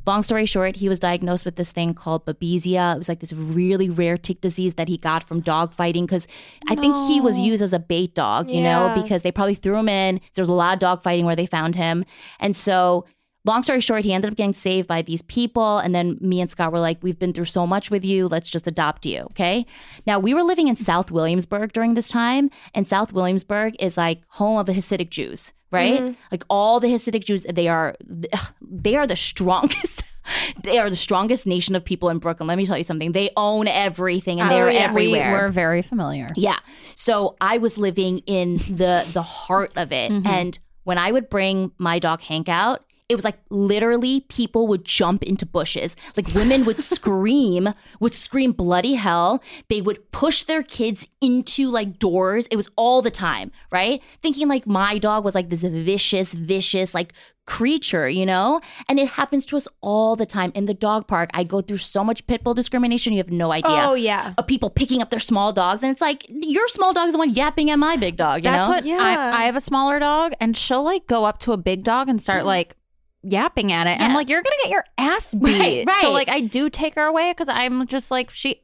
[0.08, 2.94] Long story short, he was diagnosed with this thing called babesia.
[2.94, 6.26] It was like this really rare tick disease that he got from dog fighting because
[6.66, 8.94] I think he was used as a bait dog, you Yeah.
[8.94, 10.18] know, because they probably threw him in.
[10.34, 12.06] There was a lot of dog fighting where they found him.
[12.40, 13.04] And so,
[13.48, 15.78] long story short, he ended up getting saved by these people.
[15.78, 18.28] And then me and Scott were like, We've been through so much with you.
[18.28, 19.22] Let's just adopt you.
[19.30, 19.66] Okay.
[20.06, 22.50] Now, we were living in South Williamsburg during this time.
[22.74, 26.00] And South Williamsburg is like home of the Hasidic Jews, right?
[26.00, 26.12] Mm-hmm.
[26.30, 27.96] Like all the Hasidic Jews, they are
[28.60, 30.04] they are the strongest.
[30.62, 32.48] They are the strongest nation of people in Brooklyn.
[32.48, 33.12] Let me tell you something.
[33.12, 34.92] They own everything and Oh, they're yeah.
[34.92, 35.32] We everywhere.
[35.32, 36.28] were very familiar.
[36.36, 36.58] Yeah.
[36.96, 40.12] So I was living in the the heart of it.
[40.12, 40.26] Mm-hmm.
[40.26, 44.84] And when I would bring my dog Hank out, it was like literally people would
[44.84, 45.96] jump into bushes.
[46.16, 49.42] Like women would scream, would scream bloody hell.
[49.68, 52.46] They would push their kids into like doors.
[52.50, 54.02] It was all the time, right?
[54.22, 57.14] Thinking like my dog was like this vicious, vicious, like
[57.48, 58.60] creature, you know?
[58.88, 60.52] And it happens to us all the time.
[60.54, 63.52] In the dog park, I go through so much pit bull discrimination, you have no
[63.52, 64.34] idea Oh yeah.
[64.36, 67.18] of people picking up their small dogs, and it's like your small dog is the
[67.18, 68.44] one yapping at my big dog.
[68.44, 68.74] You That's know?
[68.74, 68.98] what Yeah.
[69.00, 72.10] I, I have a smaller dog, and she'll like go up to a big dog
[72.10, 72.48] and start mm-hmm.
[72.48, 72.76] like
[73.22, 74.00] yapping at it.
[74.00, 75.58] And I'm like, you're gonna get your ass beat.
[75.58, 76.00] Right, right.
[76.00, 78.62] So like, I do take her away because I'm just like she.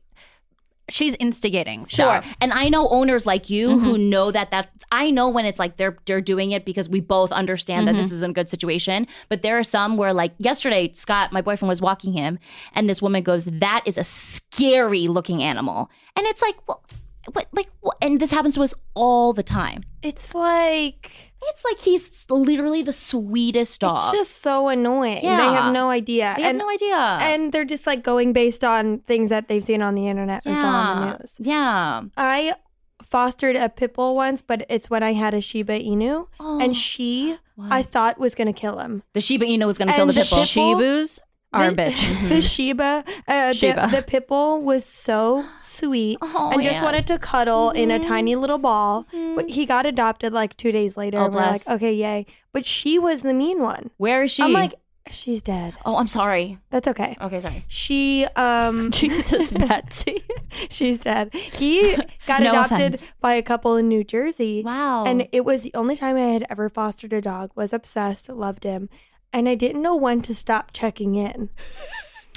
[0.91, 2.37] She's instigating Sure, stuff.
[2.43, 4.11] and I know owners like you who mm-hmm.
[4.11, 4.71] know that that's.
[4.93, 8.09] I know when it's like they're they're doing it because we both understand that this
[8.09, 8.17] mm-hmm.
[8.17, 9.07] isn't a good situation.
[9.31, 12.39] But there are some where, like yesterday, Scott, my boyfriend, was walking him,
[12.75, 16.85] and this woman goes, "That is a scary looking animal," and it's like, well,
[17.33, 17.97] what, like, what?
[18.03, 19.85] and this happens to us all the time.
[20.03, 24.15] It's like It's like he's literally the sweetest dog.
[24.15, 25.23] it's just so annoying.
[25.23, 25.37] Yeah.
[25.37, 25.63] They Yeah.
[25.65, 26.35] have no idea.
[26.37, 26.97] they have and no idea.
[26.97, 30.55] and they're just like going based on things that they've seen on the internet or
[30.55, 31.37] saw on the news.
[31.41, 32.03] Yeah.
[32.17, 32.55] I
[33.03, 36.75] fostered a pit bull once, but it's when I had a Shiba Inu, Oh, and
[36.75, 37.37] she
[37.71, 39.03] I thought was gonna kill him.
[39.13, 40.41] the Shiba Inu was going to kill the pit bull.
[40.41, 41.19] the pit bull- Shibus.
[41.55, 42.29] Our The- bitch.
[42.29, 43.89] The Sheba, uh, Sheba.
[43.91, 46.85] The, the pit bull was so sweet Oh, and just yeah.
[46.85, 49.07] wanted to cuddle in a tiny little ball.
[49.37, 51.19] But he got adopted like two days later.
[51.19, 51.77] Oh, and we're like, bless.
[51.77, 52.27] okay, yay.
[52.53, 53.91] But she was the mean one.
[53.97, 54.43] Where is she?
[54.43, 54.75] I'm like,
[55.11, 55.75] she's dead.
[55.85, 56.59] oh, I'm sorry.
[56.71, 57.17] That's okay.
[57.21, 57.65] Okay, sorry.
[57.69, 60.23] She um Jesus, Betsy.
[60.71, 61.35] she's dead.
[61.35, 61.97] He
[62.27, 63.07] got No adopted offense.
[63.21, 64.63] by a couple in New Jersey.
[64.65, 65.05] Wow.
[65.05, 67.51] And it was the only time I had ever fostered a dog.
[67.55, 68.89] Was obsessed, loved him,
[69.35, 71.51] and I didn't know when to stop checking in.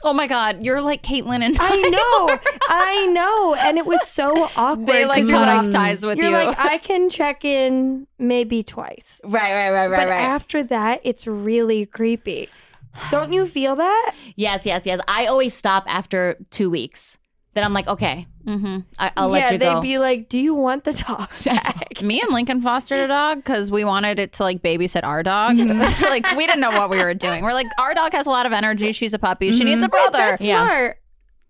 [0.04, 4.50] Oh my God, you're like Caitlyn and I know, I know, and it was so
[4.56, 4.88] awkward.
[4.88, 6.34] They like cut you're off like, ties with you're you.
[6.36, 10.22] like, I can check in maybe twice, right, right, right, right, but right.
[10.22, 12.50] after that, it's really creepy.
[13.12, 14.16] Don't you feel that?
[14.36, 15.00] yes, yes, yes.
[15.08, 17.18] I always stop after two weeks.
[17.58, 19.66] Then I'm like, okay, mm-hmm, I, I'll yeah, let you go.
[19.66, 23.08] Yeah, they'd be like, "Do you want the dog back?" Me and Lincoln fostered a
[23.08, 25.58] dog because we wanted it to like babysit our dog.
[26.02, 27.44] like we didn't know what we were doing.
[27.44, 28.92] We're like, our dog has a lot of energy.
[28.92, 29.52] She's a puppy.
[29.52, 30.20] She needs a brother.
[30.20, 30.64] That's Yeah.
[30.66, 30.98] smart.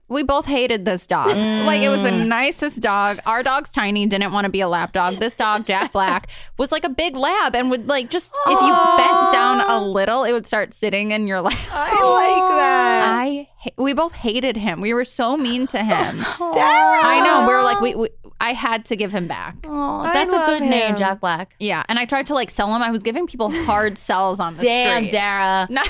[0.10, 1.28] We both hated this dog.
[1.28, 2.28] Like it was the mm.
[2.28, 3.20] nicest dog.
[3.26, 5.18] Our dog's tiny, didn't want to be a lap dog.
[5.18, 8.74] This dog, Jack Black, was like a big lab and would like just if you
[8.98, 11.58] bent down a little, it would start sitting in your lap.
[11.72, 13.10] I like that.
[13.10, 14.80] I ha- we both hated him.
[14.80, 16.24] We were so mean to him.
[16.40, 17.48] I know.
[17.48, 19.56] We were like we, we I had to give him back.
[19.66, 20.96] oh, that's a love good name.
[20.96, 21.56] Jack Black.
[21.60, 22.82] Yeah, and I tried to like sell him.
[22.82, 25.12] I was giving people hard sells on the Damn, street.
[25.12, 25.68] Dara.
[25.72, 25.88] Not,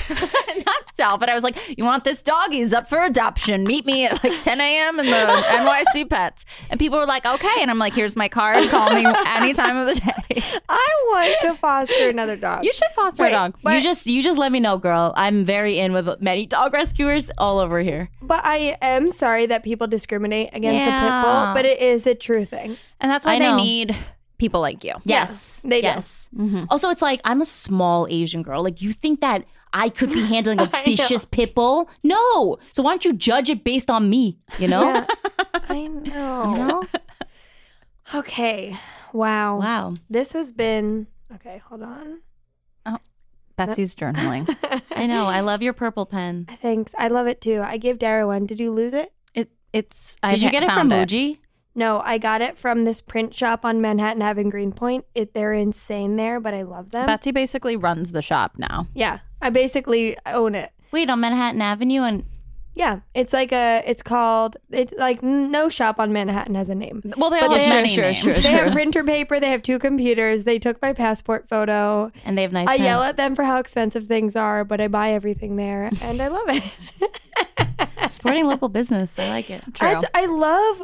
[0.66, 2.50] not sell, but I was like, "You want this dog?
[2.52, 3.64] He's up for adoption.
[3.64, 4.98] Meet me at like 10 a.m.
[4.98, 5.12] in the
[5.92, 8.68] NYC Pets." And people were like, "Okay," and I'm like, "Here's my card.
[8.70, 12.64] Call me any time of the day." I want to foster another dog.
[12.64, 13.58] You should foster Wait, a dog.
[13.62, 15.12] but- you just you just let me know, girl.
[15.16, 18.10] I'm very in with many dog rescuers all over here.
[18.22, 22.14] But I am sorry that people discriminate against a pit bull, but it is a
[22.14, 22.76] true thing.
[23.00, 23.56] And that's why I they know.
[23.56, 23.96] need
[24.38, 24.94] people like you.
[25.04, 25.86] Yes, they do.
[25.86, 26.28] yes.
[26.36, 26.64] Mm-hmm.
[26.70, 28.62] Also, it's like I'm a small Asian girl.
[28.62, 31.90] Like you think that I could be handling a vicious pit bull?
[32.02, 32.58] No.
[32.72, 34.38] So why don't you judge it based on me?
[34.58, 34.84] You know?
[34.92, 35.06] Yeah.
[35.68, 36.54] I know.
[36.54, 36.82] You know?
[38.14, 38.76] Okay.
[39.12, 39.58] Wow.
[39.58, 39.94] Wow.
[40.08, 41.60] This has been okay.
[41.68, 42.20] Hold on.
[42.86, 42.98] Oh,
[43.56, 44.48] Betsy's journaling.
[44.92, 45.26] I know.
[45.26, 46.46] I love your purple pen.
[46.62, 46.94] Thanks.
[46.98, 47.60] I love it too.
[47.62, 48.46] I gave Dara one.
[48.46, 49.12] Did you lose it?
[49.34, 50.16] It it's.
[50.22, 51.38] I Did you get it from found Muji?
[51.78, 55.04] No, I got it from this print shop on Manhattan Ave in Greenpoint.
[55.14, 57.06] It they're insane there, but I love them.
[57.06, 58.86] Betsy basically runs the shop now.
[58.94, 60.72] yeah, I basically own it.
[60.90, 62.24] Wait, on Manhattan Avenue and
[62.74, 63.82] Yeah, it's like a.
[63.86, 64.56] It's called.
[64.70, 67.00] It's like no shop on Manhattan has a name.
[67.16, 68.16] Well, they But all have they- many Sure, names.
[68.18, 69.38] sure, They have printer paper.
[69.40, 70.44] They have two computers.
[70.44, 72.10] They took my passport photo.
[72.24, 72.68] and they have nice.
[72.68, 72.86] I pen.
[72.86, 76.28] yell at them for how expensive things are, but I buy everything there, and I
[76.28, 78.10] love it.
[78.10, 79.18] supporting local business.
[79.18, 79.62] I like it.
[79.74, 79.88] True.
[79.88, 80.82] I, I love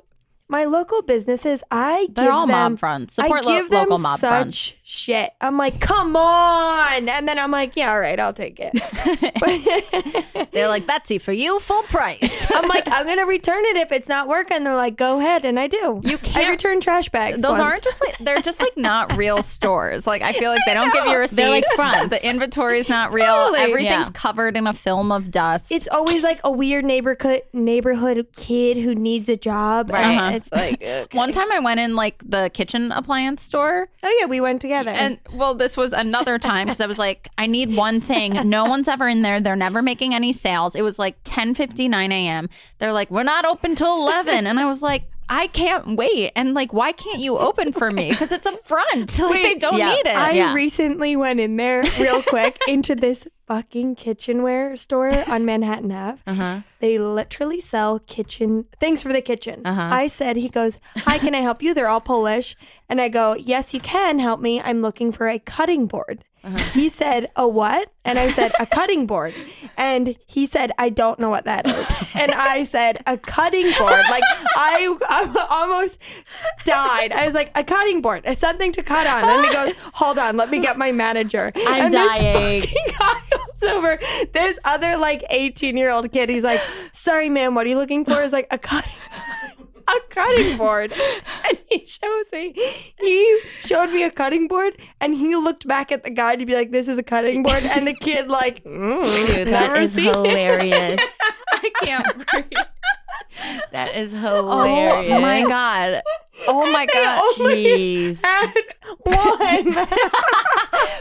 [0.49, 1.63] my local businesses.
[1.71, 3.19] I They're give all them, mob fronts.
[3.19, 4.75] I Support lo- give them local mob such fronts.
[4.83, 5.31] shit.
[5.41, 8.73] I'm like, come on, and then I'm like, yeah, all right, I'll take it.
[10.53, 12.47] They're like Betsy for you, full price.
[12.55, 14.65] I'm like, I'm gonna return it if it's not working.
[14.65, 16.01] They're like, go ahead, and I do.
[16.05, 17.37] You can't- return trash bags.
[17.43, 17.61] Those once.
[17.61, 20.07] aren't just like they're just like not real stores.
[20.07, 21.37] Like I feel like they don't give you receipts.
[21.37, 22.09] They're like fronts.
[22.21, 23.27] The inventory's not real.
[23.27, 23.61] Totally.
[23.61, 24.13] Everything's Yeah.
[24.13, 25.73] covered in a film of dust.
[25.73, 29.91] It's always like a weird neighborhood neighborhood kid who needs a job.
[29.91, 30.34] and Uh-huh.
[30.39, 31.07] It's like, okay.
[31.17, 34.91] One time I went in like the kitchen appliance store oh yeah, we went together.
[34.91, 38.33] and well this was another time because I was like I need one thing.
[38.49, 39.41] No one's ever in there.
[39.41, 40.75] They're never making any sales.
[40.75, 42.49] It was like 10:59 a.m.
[42.79, 46.33] They're like we're not open till 11 and I was like I can't wait.
[46.37, 48.11] And like, why can't you open for me?
[48.11, 49.19] Because it's a front.
[49.25, 49.91] Like, they don't yeah.
[49.95, 50.15] need it.
[50.17, 50.55] I Yeah.
[50.55, 56.21] recently went in there real quick into this fucking kitchenware store on Manhattan Ave.
[56.27, 56.61] Uh-huh.
[56.81, 59.63] They literally sell kitchen things for the kitchen.
[59.65, 59.89] Uh-huh.
[59.93, 61.75] I said, he goes, Hi, can I help you?
[61.75, 62.57] They're all Polish.
[62.89, 64.61] And I go, Yes, you can help me.
[64.61, 66.25] I'm looking for a cutting board.
[66.45, 66.59] Uh-huh.
[66.73, 67.91] He said, A what?
[68.05, 69.33] And I said, A cutting board.
[69.79, 71.87] And he said, I don't know what that is.
[72.15, 74.03] And I said, A cutting board.
[74.11, 74.23] Like,
[74.55, 76.01] I, I almost
[76.65, 77.13] died.
[77.13, 79.25] I was like, A cutting board, It's something to cut on.
[79.25, 81.51] And he goes, Hold on, let me get my manager.
[81.57, 82.63] I'm and dying.
[82.99, 83.99] guy comes over.
[84.33, 86.61] This other like 18 year old kid, he's like,
[86.93, 88.21] Sorry, ma'am, what are you looking for?
[88.21, 88.93] Is like a cutting.
[89.87, 90.93] A cutting board,
[91.45, 92.53] and he shows me.
[92.99, 96.55] He showed me a cutting board, and he looked back at the guy to be
[96.55, 101.01] like, "This is a cutting board," and the kid like, mm, Dude, that is hilarious.
[101.53, 102.59] I can't breathe.
[103.73, 105.13] That is hilarious.
[105.13, 106.03] Oh my god.
[106.49, 107.23] Oh my god.
[107.41, 108.23] Only Jeez.
[108.23, 108.53] had
[109.05, 109.87] One.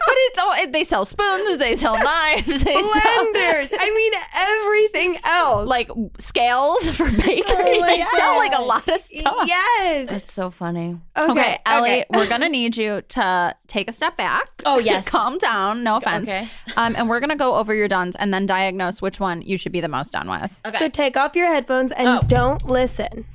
[0.06, 3.70] But it's all they sell spoons, they sell knives, they sell Blenders.
[3.78, 5.68] I mean everything else.
[5.68, 7.48] like scales for bakeries.
[7.50, 9.48] Oh my they sell like a lot of stuff.
[9.48, 10.08] yes.
[10.10, 11.00] That's so funny.
[11.18, 12.06] Okay, Okay, Ellie, okay.
[12.14, 14.50] we're gonna need you to take a step back.
[14.66, 15.08] Oh, yes.
[15.10, 15.84] calm down.
[15.84, 16.30] No offense.
[16.30, 16.48] Okay.
[16.78, 19.72] Um, and we're gonna go over your duns and then diagnose which one you should
[19.72, 20.62] be the most done with.
[20.66, 20.78] Okay.
[20.78, 22.22] So take off your headphones and Oh.
[22.28, 23.26] Don't listen.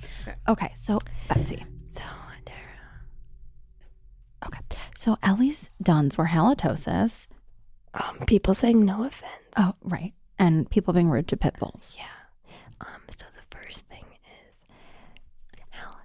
[0.48, 1.64] Okay, so Betsy.
[1.90, 2.02] So
[4.46, 4.60] Okay,
[4.96, 7.26] so Ellie's duns were halitosis.
[7.94, 9.32] um, people saying no offense.
[9.56, 11.96] Oh, right, and people being rude to pit bulls.
[11.98, 12.04] Yeah.
[12.80, 14.04] Um, so the first thing
[14.48, 14.60] is
[15.70, 15.98] hal-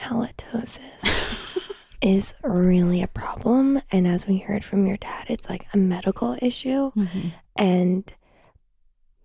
[0.00, 1.68] halitosis
[2.02, 6.36] is really a problem, and as we heard from your dad, it's like a medical
[6.40, 6.90] issue.
[6.92, 7.28] Mm-hmm.
[7.56, 8.14] And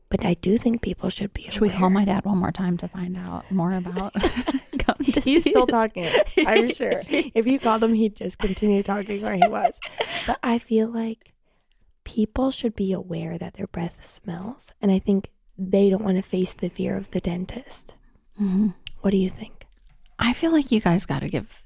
[0.10, 1.44] but I do think people should be.
[1.50, 4.14] Should we call my dad one more time to find out more about?
[5.24, 6.08] He's still talking.
[6.46, 7.04] I'm sure.
[7.10, 9.80] If you called him, he'd just continue talking where he was.
[10.28, 11.34] But I feel like
[12.04, 16.24] people should be aware that their breath smells, and I think they don't want to
[16.24, 17.96] face the fear of the dentist.
[18.42, 18.74] Mhm.
[19.02, 19.68] What do you think?
[20.18, 21.64] I feel like you guys got to give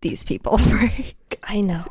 [0.00, 1.38] these people a break.
[1.42, 1.86] I know.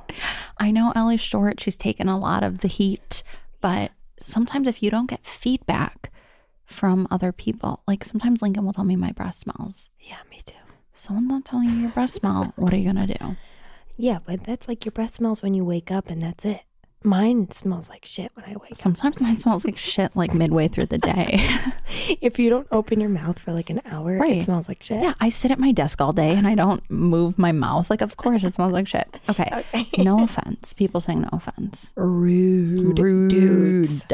[0.58, 3.24] I know Ellie's short; she's taken a lot of the heat,
[3.60, 6.11] but sometimes if you don't get feedback
[6.65, 9.89] from other people, like sometimes Lincoln will tell me my breath smells.
[9.99, 10.55] Yeah, me too.
[10.93, 12.53] Someone's not telling you your breath smell.
[12.55, 13.36] What are you gonna do?
[14.01, 16.61] Yeah, but that's like your breath smells when you wake up, and that's it.
[17.04, 18.78] Mine smells like shit when I wake up.
[18.78, 21.39] Sometimes mine smells like shit, like midway through the day.
[22.22, 24.38] If you don't open your mouth for like an hour, Right.
[24.38, 25.02] it smells like shit.
[25.02, 27.89] yeah, I sit at my desk all day and I don't move my mouth.
[27.89, 29.08] Like, of course, it smells like shit.
[29.30, 29.64] Okay,
[29.97, 30.74] no offense.
[30.74, 31.93] People saying no offense.
[31.95, 34.06] Rude, Rude, dudes.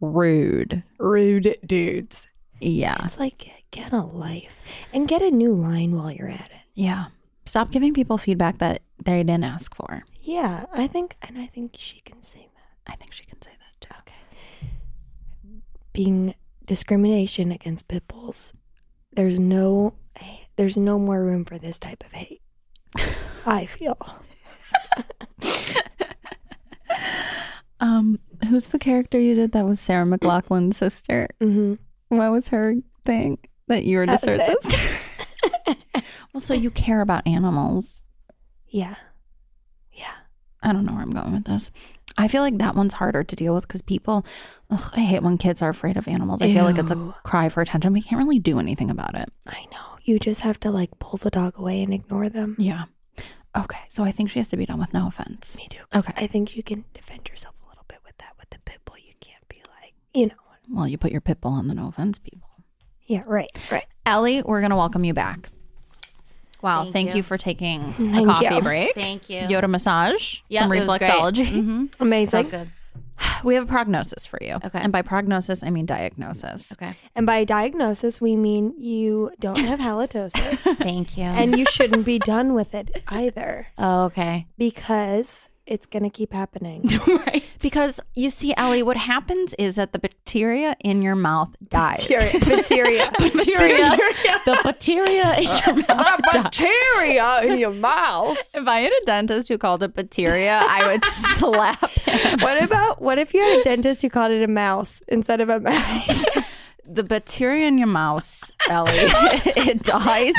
[0.00, 0.82] rude.
[0.98, 2.26] Rude dudes.
[2.60, 4.60] Yeah, It's like get a life
[4.92, 6.62] and get a new line while you're at it.
[6.74, 7.06] yeah.
[7.48, 10.02] Stop giving people feedback that they didn't ask for.
[10.20, 12.92] Yeah, I think, and I think she can say that.
[12.92, 13.94] I think she can say that too.
[14.00, 14.70] Okay.
[15.92, 16.34] Being
[16.66, 18.52] discrimination against pit bulls,
[19.14, 19.94] there's no,
[20.56, 22.42] there's no more room for this type of hate.
[23.46, 23.96] I feel.
[27.80, 28.18] Um,
[28.48, 31.28] who's the character you did that was Sarah McLachlan's sister?
[31.40, 31.74] hmm
[32.08, 32.74] What was her
[33.04, 33.38] thing
[33.68, 34.72] that you were just her That was it.
[34.72, 34.87] sister?
[36.38, 38.04] Well, so you care about animals.
[38.68, 38.94] Yeah.
[39.92, 40.14] Yeah.
[40.62, 41.72] I don't know where I'm going with this.
[42.16, 44.24] I feel like that one's harder to deal with because people,
[44.70, 46.40] ugh, I hate when kids are afraid of animals.
[46.40, 47.12] I feel like it's a Ew.
[47.24, 47.92] cry for attention.
[47.92, 49.28] We can't really do anything about it.
[49.48, 49.98] I know.
[50.04, 52.54] You just have to like pull the dog away and ignore them.
[52.56, 52.84] Yeah.
[53.56, 53.80] Okay.
[53.88, 55.56] So I think she has to be done with no offense.
[55.58, 55.80] Me too.
[55.90, 56.24] 'cause Okay.
[56.24, 58.34] I think you can defend yourself a little bit with that.
[58.38, 60.34] With the pit bull, you can't be like, you know.
[60.70, 62.48] Well, you put your pit bull on the no offense people.
[63.06, 63.86] Yeah, right, right.
[64.06, 65.48] Ellie, we're going to welcome you back.
[66.62, 66.82] Wow.
[66.82, 67.16] Thank, Thank you.
[67.16, 67.22] you.
[67.22, 68.60] for taking a coffee you.
[68.62, 68.94] break.
[68.94, 69.40] Thank you.
[69.42, 71.10] Yoda massage, Yep, some it was great.
[71.10, 71.46] reflexology.
[71.46, 71.84] Mm-hmm.
[71.98, 72.48] So Amazing.
[72.50, 72.70] good.
[73.44, 74.54] We have a prognosis for you.
[74.64, 74.78] Okay.
[74.80, 76.72] And by prognosis, I mean diagnosis.
[76.72, 76.94] Okay.
[77.14, 81.24] And by diagnosis, we mean you don't have halitosis Thank you.
[81.24, 84.46] and you shouldn't be done with it either oh, okay.
[84.56, 86.88] because it's going to keep happening.
[87.06, 87.44] right.
[87.60, 92.06] Because you see, Ellie, what happens is that the bacteria in your mouth dies.
[92.06, 92.32] Bacteria.
[92.48, 93.10] Bacteria.
[93.18, 93.98] Bacteria.
[94.44, 96.42] the bacteria in your mouth dies.
[96.42, 98.38] Bacteria in your mouth.
[98.54, 102.38] If I had a dentist who called it bacteria, I would slap him.
[102.40, 105.50] What about, what if you had a dentist who called it a mouse instead of
[105.50, 106.24] a mouse?
[106.90, 110.34] The bacteria in your mouth, Ellie, it dies.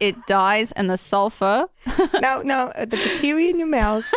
[0.00, 1.66] It dies, and the sulfur.
[2.20, 4.08] no, no, the bacteria in your mouth.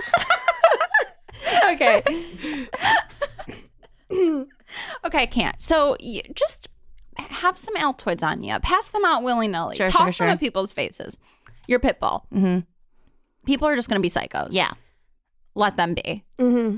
[1.72, 2.04] okay.
[5.04, 5.60] Okay, I can't.
[5.60, 6.70] So y- just
[7.18, 8.58] have some Altoids on you.
[8.60, 9.76] Pass them out willy nilly.
[9.76, 10.28] Sure, Toss sure, them sure.
[10.30, 11.18] at people's faces.
[11.68, 12.26] Your pit bull.
[12.34, 12.60] Mm-hmm.
[13.46, 14.50] People are just going to be psychos.
[14.52, 14.72] Yeah.
[15.56, 16.24] Let them be.
[16.40, 16.78] hmm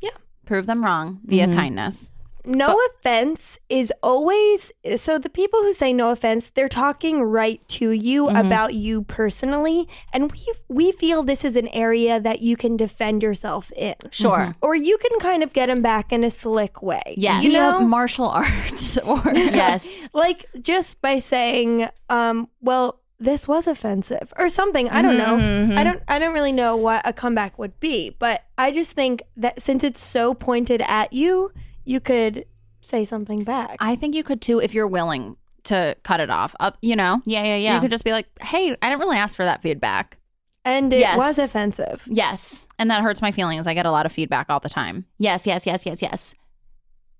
[0.00, 0.10] Yeah.
[0.46, 1.54] Prove them wrong via Mhm.
[1.54, 2.10] kindness.
[2.46, 7.90] No offense is always so the people who say no offense, they're talking right to
[7.90, 8.40] you Mhm.
[8.46, 13.22] about you personally, and we we feel this is an area that you can defend
[13.22, 13.94] yourself in.
[14.10, 14.54] Sure.
[14.62, 17.14] Or you can kind of get them back in a slick way.
[17.16, 17.42] Yes.
[17.42, 17.70] You You know?
[17.80, 20.08] have martial arts or Yes.
[20.14, 24.88] like just by saying, um, well, this was offensive or something.
[24.90, 25.36] I don't know.
[25.38, 28.92] Mhm, I don't I don't really know what a comeback would be, but I just
[28.92, 31.50] think that since it's so pointed at you,
[31.86, 32.44] you could
[32.82, 33.76] say something back.
[33.80, 36.54] I think you could too if you're willing to cut it off.
[36.60, 37.74] Uh, you know, Yeah, yeah, yeah.
[37.76, 40.18] you could just be like, "Hey, I didn't really ask for that feedback,
[40.64, 41.16] and it Yes.
[41.16, 42.04] was offensive.
[42.06, 42.66] yes.
[42.78, 45.06] and that hurts my feelings." I get a lot of feedback all the time.
[45.18, 46.34] Yes, yes, yes, yes, yes.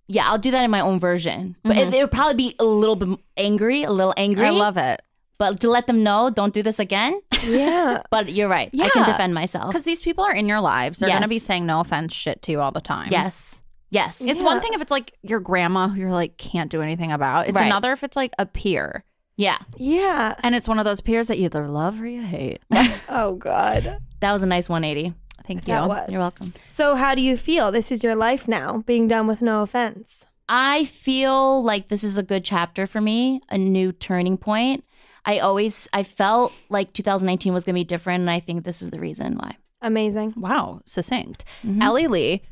[0.08, 1.56] Yeah, I'll do that in my own version.
[1.64, 1.88] But Mhm.
[1.88, 4.46] it, it would probably be a little bit angry, a little angry.
[4.46, 5.02] I love it.
[5.38, 7.20] but to let them know, don't do this again.
[7.44, 8.00] Yeah.
[8.10, 8.70] But you're right.
[8.72, 8.84] Yeah.
[8.86, 9.66] I can defend myself.
[9.66, 10.98] Because these people are in your lives.
[10.98, 13.08] They're going to be saying no offense shit to you all the time.
[13.10, 13.60] Yes.
[13.90, 14.20] Yes.
[14.20, 14.46] It's Yeah.
[14.46, 17.46] one thing if it's like your grandma who you're like can't do anything about.
[17.48, 17.66] It's Right.
[17.66, 19.04] another if it's like a peer.
[19.36, 19.58] yeah.
[19.76, 20.34] Yeah.
[20.42, 22.60] And it's one of those peers that you either love or you hate.
[23.08, 23.98] Oh, God.
[24.20, 25.14] That was a nice 180.
[25.46, 25.74] Thank you.
[25.74, 26.10] That was.
[26.10, 26.52] You're welcome.
[26.70, 27.70] So, how do you feel?
[27.70, 30.26] This is your life now, being done with no offense.
[30.48, 34.84] I feel like this is a good chapter for me, a new turning point.
[35.24, 38.80] I always I felt like 2019 was going to be different and I think this
[38.82, 39.56] is the reason why.
[39.82, 40.34] Amazing.
[40.36, 41.44] Wow, succinct.
[41.64, 41.82] Mm-hmm.
[41.82, 42.42] Ellie Lee.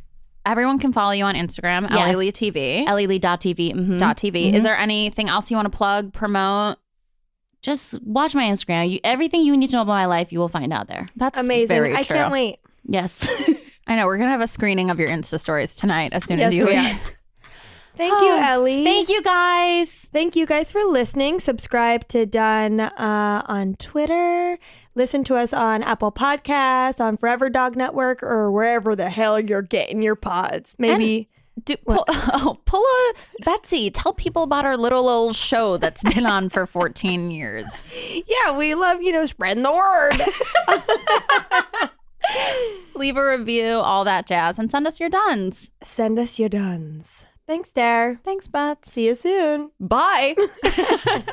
[0.46, 2.14] Everyone can follow you on Instagram, Yes.
[2.14, 2.86] Ellie Lee TV.
[2.86, 3.72] Ellie.tv.
[3.74, 3.98] Mm-hmm.
[3.98, 4.52] Dot TV.
[4.52, 6.76] Is there anything else you want to plug, promote?
[7.62, 8.90] Just watch my Instagram.
[8.90, 11.06] You, everything you need to know about my life, you will find out there.
[11.16, 11.74] That's Amazing.
[11.74, 12.16] Very I true.
[12.16, 12.58] can't wait.
[12.84, 13.26] Yes.
[13.86, 16.48] I know we're gonna have a screening of your Insta stories tonight as soon Yes,
[16.52, 16.94] as you we leave.
[16.94, 16.98] are.
[17.96, 18.82] Thank you, Ellie.
[18.84, 20.10] Thank you guys.
[20.12, 21.38] Thank you guys for listening.
[21.38, 24.58] Subscribe to Done uh, on Twitter.
[24.96, 29.62] Listen to us on Apple Podcasts, on Forever Dog Network, or wherever the hell you're
[29.62, 30.76] getting your pods.
[30.78, 31.28] Maybe.
[31.64, 33.14] Do, pull, oh, pull a
[33.44, 33.90] Betsy.
[33.90, 37.84] Tell people about our little old show that's been on for 14 years.
[38.26, 40.20] yeah, we love, you know, spreading the word.
[42.94, 45.70] Leave a review, all that jazz, and send us your duns.
[45.82, 47.24] Send us your duns.
[47.46, 48.18] Thanks, Dare.
[48.24, 48.90] Thanks, Bets.
[48.90, 49.70] See you soon.
[49.80, 50.34] Bye.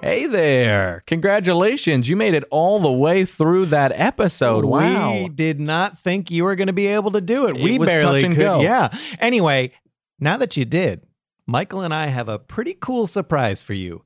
[0.00, 1.02] Hey there.
[1.08, 2.08] Congratulations.
[2.08, 4.64] You made it all the way through that episode.
[4.64, 5.12] Wow.
[5.12, 7.56] We did not think you were going to be able to do it.
[7.56, 8.40] It we was barely touch and could.
[8.42, 8.60] go.
[8.60, 8.96] Yeah.
[9.18, 9.72] Anyway,
[10.20, 11.02] now that you did,
[11.48, 14.04] Michael and I have a pretty cool surprise for you.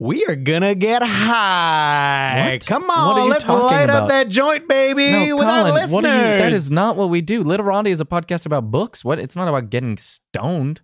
[0.00, 2.50] We are gonna get high.
[2.52, 2.66] What?
[2.66, 4.02] Come What on, are you let's talking light about?
[4.04, 5.94] up that joint, baby, no, with our listeners.
[5.94, 7.38] you, that is not what we do.
[7.38, 9.04] Little Literati is a podcast about books.
[9.04, 9.20] What?
[9.20, 10.80] It's not about getting stoned.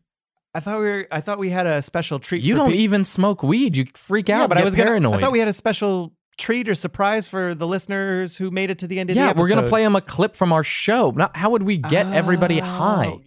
[0.55, 1.09] I thought we were.
[1.11, 2.43] I thought we had a special treat.
[2.43, 3.77] You don't pe- even smoke weed.
[3.77, 4.41] You freak out.
[4.41, 5.13] Yeah, but get I was paranoid.
[5.13, 8.71] Gonna, I thought we had a special treat or surprise for the listeners who made
[8.71, 10.65] it to the end of the yeah, we're gonna play them a clip from our
[10.65, 11.11] show.
[11.11, 12.65] Not how would we get everybody oh.
[12.65, 13.07] high?
[13.09, 13.21] Oh.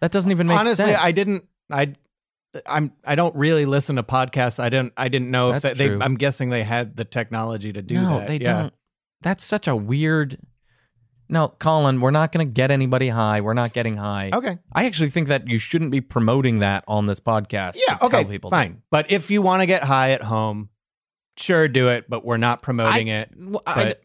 [0.00, 0.98] That doesn't even make Honestly, sense.
[1.00, 1.44] I didn't.
[1.70, 1.94] I.
[2.66, 2.92] I'm.
[3.04, 4.58] I don't really listen to podcasts.
[4.58, 4.92] I didn't.
[4.96, 5.90] I didn't know if that they.
[5.90, 8.02] I'm guessing they had the technology to do that.
[8.02, 8.28] no, that.
[8.28, 8.62] they yeah.
[8.62, 8.74] don't.
[9.22, 10.38] That's such a weird.
[11.30, 13.42] No, Colin, we're not going to get anybody high.
[13.42, 14.30] We're not getting high.
[14.32, 14.58] Okay.
[14.72, 17.76] I actually think that you shouldn't be promoting that on this podcast.
[17.86, 17.98] Yeah.
[18.00, 18.24] Okay.
[18.24, 18.80] People fine.
[18.90, 20.70] But if you want to get high at home,
[21.36, 22.06] sure, do it.
[22.08, 23.30] But we're not promoting it.
[23.36, 23.96] Well, I-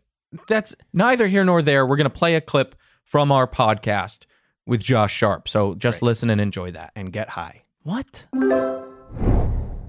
[0.48, 1.86] that's neither here nor there.
[1.86, 2.76] We're going to play a clip
[3.06, 4.26] from our podcast
[4.66, 5.48] with Josh Sharp.
[5.48, 6.92] So just listen and enjoy that.
[6.96, 7.63] and get high.
[7.84, 8.28] What?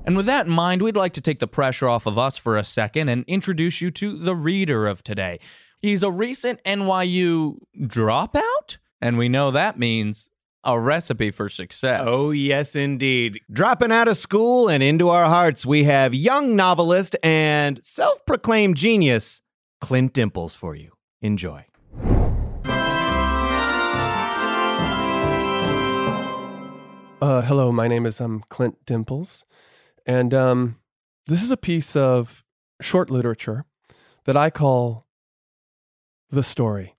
[0.05, 2.57] And with that in mind, we'd like to take the pressure off of us for
[2.57, 5.39] a second and introduce you to the reader of today.
[5.81, 10.31] He's a recent NYU dropout, and we know that means
[10.65, 12.03] a recipe for success.
[12.05, 13.41] Oh, yes, indeed.
[13.53, 18.77] Dropping out of school and into our hearts, we have young novelist and self proclaimed
[18.77, 19.41] genius,
[19.81, 20.93] Clint Dimples, for you.
[21.21, 21.65] Enjoy.
[27.25, 29.47] Uh, hello, my name is um, Clint Dimples,
[30.05, 30.77] and um,
[31.27, 32.45] this is a piece of
[32.83, 33.65] short literature
[34.27, 35.07] that I call
[36.29, 36.97] The Story.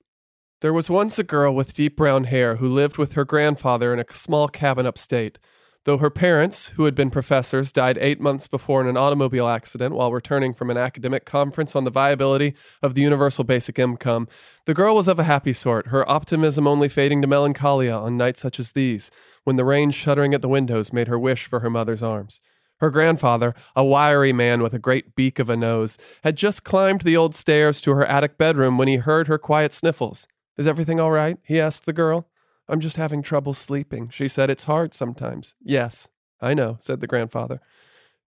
[0.61, 3.99] There was once a girl with deep brown hair who lived with her grandfather in
[3.99, 5.38] a small cabin upstate.
[5.86, 9.93] Though her parents, who had been professors, died eight months before in an automobile accident
[9.93, 14.27] while returning from an academic conference on the viability of the universal basic income,
[14.65, 18.41] the girl was of a happy sort, her optimism only fading to melancholia on nights
[18.41, 19.11] such as these,
[19.43, 22.41] when the rain shuddering at the windows made her wish for her mother's arms.
[22.79, 27.01] Her grandfather, a wiry man with a great beak of a nose, had just climbed
[27.01, 30.25] the old stairs to her attic bedroom when he heard her quiet sniffles.
[30.57, 31.38] Is everything all right?
[31.43, 32.27] he asked the girl.
[32.68, 34.49] I'm just having trouble sleeping, she said.
[34.49, 35.53] It's hard sometimes.
[35.61, 36.07] Yes,
[36.41, 37.61] I know, said the grandfather.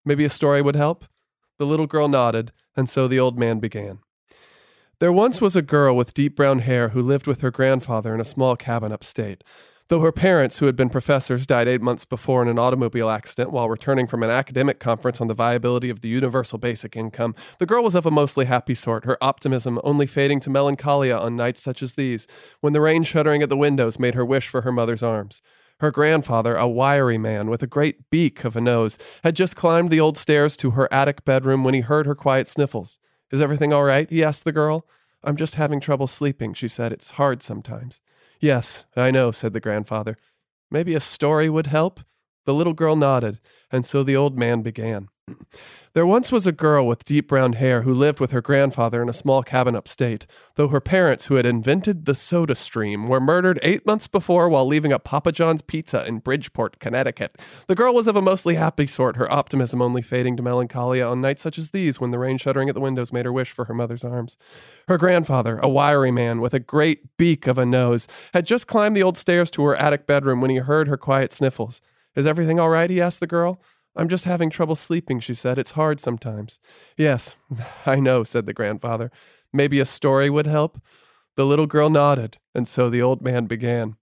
[0.06, 1.06] Maybe a story would help?
[1.58, 4.00] The little girl nodded, and so the old man began.
[5.00, 8.22] There once was a girl with deep brown hair who lived with her grandfather in
[8.22, 9.44] a small cabin upstate.
[9.90, 13.54] Though her parents, who had been professors, died eight months before in an automobile accident
[13.54, 17.66] while returning from an academic conference on the viability of the universal basic income, the
[17.66, 21.62] girl was of a mostly happy sort, her optimism only fading to melancholia on nights
[21.62, 22.28] such as these,
[22.60, 25.42] when the rain shuddering at the windows made her wish for her mother's arms.
[25.80, 29.90] Her grandfather, a wiry man with a great beak of a nose, had just climbed
[29.90, 33.00] the old stairs to her attic bedroom when he heard her quiet sniffles.
[33.32, 34.10] Is everything all right?
[34.10, 34.86] he asked the girl.
[35.24, 36.92] I'm just having trouble sleeping, she said.
[36.92, 38.02] It's hard sometimes.
[38.40, 40.18] Yes, I know, said the grandfather.
[40.70, 42.02] Maybe a story would help?
[42.46, 43.40] The little girl nodded,
[43.72, 45.10] and so the old man began.
[45.98, 49.10] There once was a girl with deep brown hair who lived with her grandfather in
[49.10, 53.60] a small cabin upstate, though her parents, who had invented the soda stream, were murdered
[53.64, 57.36] eight months before while leaving a Papa John's pizza in Bridgeport, Connecticut.
[57.68, 61.20] The girl was of a mostly happy sort, her optimism only fading to melancholia on
[61.20, 63.66] nights such as these when the rain shuddering at the windows made her wish for
[63.66, 64.38] her mother's arms.
[64.88, 68.96] Her grandfather, a wiry man with a great beak of a nose, had just climbed
[68.96, 71.82] the old stairs to her attic bedroom when he heard her quiet sniffles.
[72.16, 72.90] Is everything all right?
[72.90, 73.60] he asked the girl.
[73.98, 75.58] I'm just having trouble sleeping, she said.
[75.58, 76.60] It's hard sometimes.
[76.96, 77.36] Yes,
[77.86, 79.12] I know, said the grandfather.
[79.52, 80.80] Maybe a story would help?
[81.36, 83.96] The little girl nodded, and so the old man began.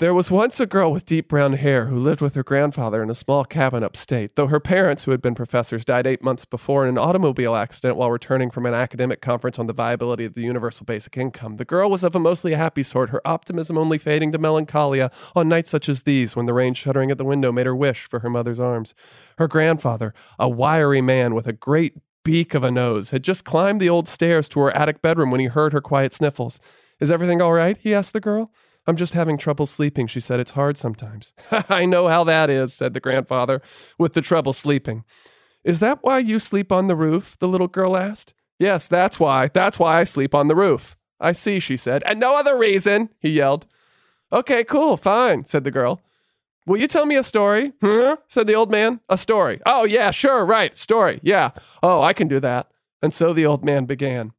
[0.00, 3.10] There was once a girl with deep brown hair who lived with her grandfather in
[3.10, 6.82] a small cabin upstate, though her parents, who had been professors, died eight months before
[6.82, 10.42] in an automobile accident while returning from an academic conference on the viability of the
[10.42, 11.58] universal basic income.
[11.58, 15.48] The girl was of a mostly happy sort, her optimism only fading to melancholia on
[15.48, 18.18] nights such as these when the rain shuddering at the window made her wish for
[18.18, 18.94] her mother's arms.
[19.38, 23.80] Her grandfather, a wiry man with a great beak of a nose, had just climbed
[23.80, 26.58] the old stairs to her attic bedroom when he heard her quiet sniffles.
[26.98, 27.76] Is everything all right?
[27.76, 28.50] he asked the girl.
[28.86, 30.40] I'm just having trouble sleeping, she said.
[30.40, 31.32] It's hard sometimes.
[31.68, 33.62] I know how that is, said the grandfather,
[33.98, 35.04] with the trouble sleeping.
[35.64, 37.36] Is that why you sleep on the roof?
[37.38, 38.34] the little girl asked.
[38.58, 39.48] Yes, that's why.
[39.48, 40.96] That's why I sleep on the roof.
[41.18, 42.02] I see, she said.
[42.04, 43.66] And no other reason, he yelled.
[44.32, 46.02] Okay, cool, fine, said the girl.
[46.66, 47.72] Will you tell me a story?
[47.80, 48.16] Huh?
[48.28, 49.00] said the old man.
[49.08, 49.60] A story.
[49.66, 50.76] Oh, yeah, sure, right.
[50.76, 51.20] Story.
[51.22, 51.50] Yeah.
[51.82, 52.70] Oh, I can do that.
[53.02, 54.32] And so the old man began.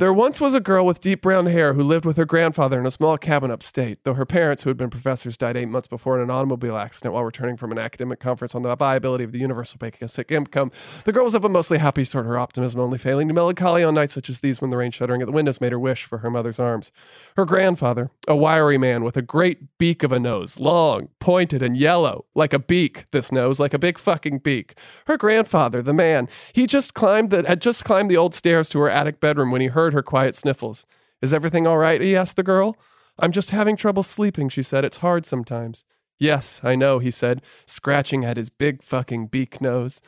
[0.00, 2.86] There once was a girl with deep brown hair who lived with her grandfather in
[2.86, 6.16] a small cabin upstate, though her parents, who had been professors, died eight months before
[6.16, 9.38] in an automobile accident while returning from an academic conference on the viability of the
[9.38, 10.72] universal basic income.
[11.04, 13.94] The girl was of a mostly happy sort, her optimism only failing to melancholy on
[13.94, 16.18] nights such as these when the rain shuddering at the windows made her wish for
[16.20, 16.92] her mother's arms.
[17.36, 21.76] Her grandfather, a wiry man with a great beak of a nose, long, pointed, and
[21.76, 24.78] yellow, like a beak, this nose, like a big fucking beak.
[25.08, 28.78] Her grandfather, the man, he just climbed the, had just climbed the old stairs to
[28.78, 30.86] her attic bedroom when he heard her quiet sniffles.
[31.22, 32.00] Is everything all right?
[32.00, 32.76] he asked the girl.
[33.18, 34.84] I'm just having trouble sleeping, she said.
[34.84, 35.84] It's hard sometimes.
[36.18, 40.00] Yes, I know, he said, scratching at his big fucking beak nose.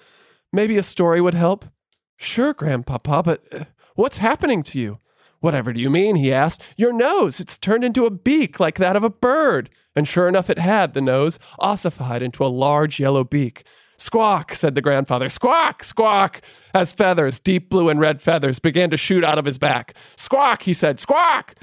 [0.53, 1.65] Maybe a story would help.
[2.17, 3.65] Sure, Grandpapa, but uh,
[3.95, 4.99] what's happening to you?
[5.41, 6.17] Whatever do you mean?
[6.17, 6.63] he asked.
[6.77, 9.71] Your nose, it's turned into a beak like that of a bird.
[9.97, 13.67] And sure enough, it had, the nose, ossified into a large yellow beak.
[14.03, 15.29] Squawk, said the grandfather.
[15.29, 16.41] Squawk, squawk,
[16.75, 19.95] as feathers, deep blue and red feathers, began to shoot out of his back.
[20.17, 20.99] Squawk, he said.
[20.99, 21.55] Squawk!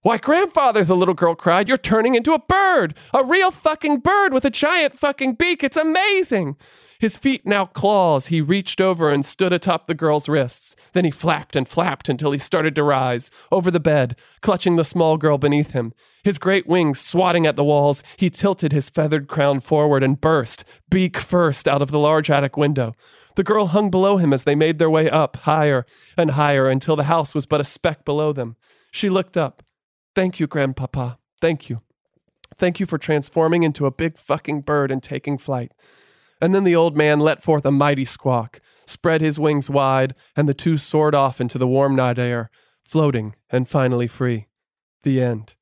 [0.00, 2.94] Why, grandfather, the little girl cried, you're turning into a bird!
[3.14, 5.62] A real fucking bird with a giant fucking beak!
[5.62, 6.56] It's amazing!
[7.02, 10.76] His feet now claws, he reached over and stood atop the girl's wrists.
[10.92, 14.84] Then he flapped and flapped until he started to rise, over the bed, clutching the
[14.84, 15.94] small girl beneath him.
[16.22, 20.62] His great wings swatting at the walls, he tilted his feathered crown forward and burst,
[20.90, 22.94] beak first, out of the large attic window.
[23.34, 25.84] The girl hung below him as they made their way up, higher
[26.16, 28.54] and higher, until the house was but a speck below them.
[28.92, 29.64] She looked up.
[30.14, 31.18] Thank you, Grandpapa.
[31.40, 31.82] Thank you.
[32.58, 35.72] Thank you for transforming into a big fucking bird and taking flight.
[36.42, 40.48] And then the old man let forth a mighty squawk, spread his wings wide, and
[40.48, 42.50] the two soared off into the warm night air,
[42.82, 44.48] floating and finally free.
[45.04, 45.54] The end.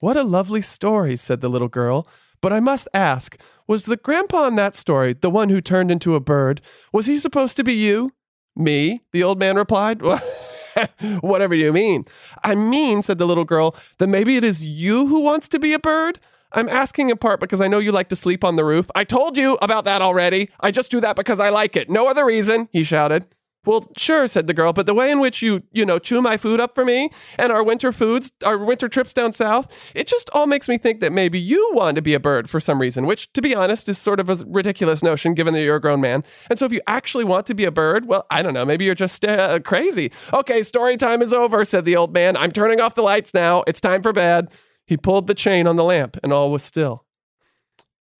[0.00, 2.08] What a lovely story, said the little girl.
[2.40, 6.16] But I must ask, was the grandpa in that story, the one who turned into
[6.16, 6.62] a bird,
[6.92, 8.10] was he supposed to be you?
[8.56, 9.02] Me?
[9.12, 10.02] The old man replied.
[11.20, 12.06] Whatever you mean.
[12.42, 15.72] I mean, said the little girl, that maybe it is you who wants to be
[15.72, 16.18] a bird?
[16.52, 18.90] I'm asking in part because I know you like to sleep on the roof.
[18.94, 20.50] I told you about that already.
[20.60, 21.90] I just do that because I like it.
[21.90, 23.26] No other reason, he shouted.
[23.66, 26.38] Well, sure, said the girl, but the way in which you, you know, chew my
[26.38, 30.30] food up for me and our winter foods, our winter trips down south, it just
[30.32, 33.04] all makes me think that maybe you want to be a bird for some reason,
[33.04, 36.00] which, to be honest, is sort of a ridiculous notion given that you're a grown
[36.00, 36.24] man.
[36.48, 38.86] And so if you actually want to be a bird, well, I don't know, maybe
[38.86, 40.12] you're just uh, crazy.
[40.32, 42.38] Okay, story time is over, said the old man.
[42.38, 43.64] I'm turning off the lights now.
[43.66, 44.48] It's time for bed.
[44.88, 47.04] He pulled the chain on the lamp, and all was still.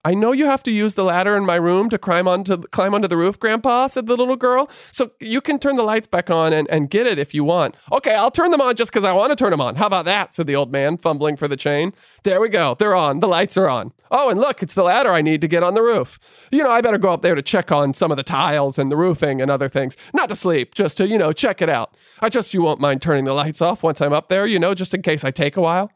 [0.04, 2.94] I know you have to use the ladder in my room to climb onto climb
[2.94, 4.70] onto the roof, Grandpa, said the little girl.
[4.92, 7.74] So you can turn the lights back on and, and get it if you want.
[7.90, 9.76] Okay, I'll turn them on just because I want to turn them on.
[9.76, 10.34] How about that?
[10.34, 11.92] said the old man, fumbling for the chain.
[12.22, 12.76] There we go.
[12.78, 13.20] They're on.
[13.20, 13.92] The lights are on.
[14.10, 16.18] Oh, and look, it's the ladder I need to get on the roof.
[16.52, 18.92] You know, I better go up there to check on some of the tiles and
[18.92, 19.96] the roofing and other things.
[20.14, 21.96] Not to sleep, just to, you know, check it out.
[22.20, 24.74] I just you won't mind turning the lights off once I'm up there, you know,
[24.74, 25.90] just in case I take a while.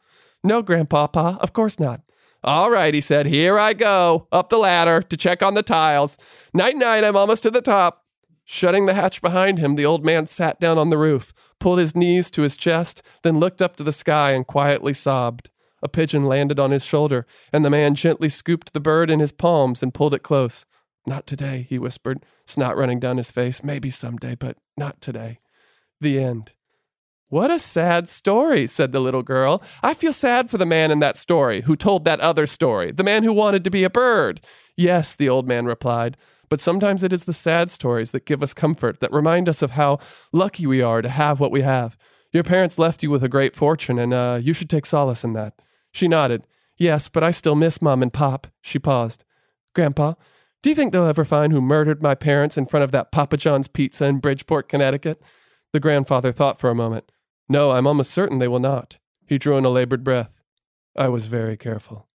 [0.45, 2.01] No, Grandpapa, of course not.
[2.45, 6.19] All right, he said, here I go, up the ladder to check on the tiles.
[6.53, 8.05] Night, night, I'm almost to the top.
[8.45, 11.95] Shutting the hatch behind him, the old man sat down on the roof, pulled his
[11.95, 15.51] knees to his chest, then looked up to the sky and quietly sobbed.
[15.83, 19.33] A pigeon landed on his shoulder, and the man gently scooped the bird in his
[19.33, 20.65] palms and pulled it close.
[21.07, 23.63] Not today, he whispered, snot running down his face.
[23.63, 25.39] Maybe someday, but not today.
[26.01, 26.53] The end.
[27.33, 29.63] What a sad story, said the little girl.
[29.83, 33.03] I feel sad for the man in that story who told that other story, the
[33.03, 34.43] man who wanted to be a bird.
[34.77, 36.19] Yes, the old man replied,
[36.51, 39.71] but sometimes it is the sad stories that give us comfort, that remind us of
[39.71, 39.99] how
[40.31, 41.97] lucky we are to have what we have.
[42.33, 45.33] Your parents left you with a great fortune, and uh, you should take solace in
[45.33, 45.55] that.
[45.91, 46.47] She nodded.
[46.77, 48.47] Yes, but I still miss Mom and Pop.
[48.61, 49.25] She paused.
[49.75, 50.17] Grandpa,
[50.63, 53.39] do you think they'll ever find who murdered my parents in front of that Papa
[53.39, 55.23] John's Pizza in Bridgeport, Connecticut?
[55.73, 57.11] The grandfather thought for a moment.
[57.53, 58.97] No, I'm almost certain they will not.
[59.27, 60.31] He drew in a labored breath.
[60.97, 62.09] I was very careful.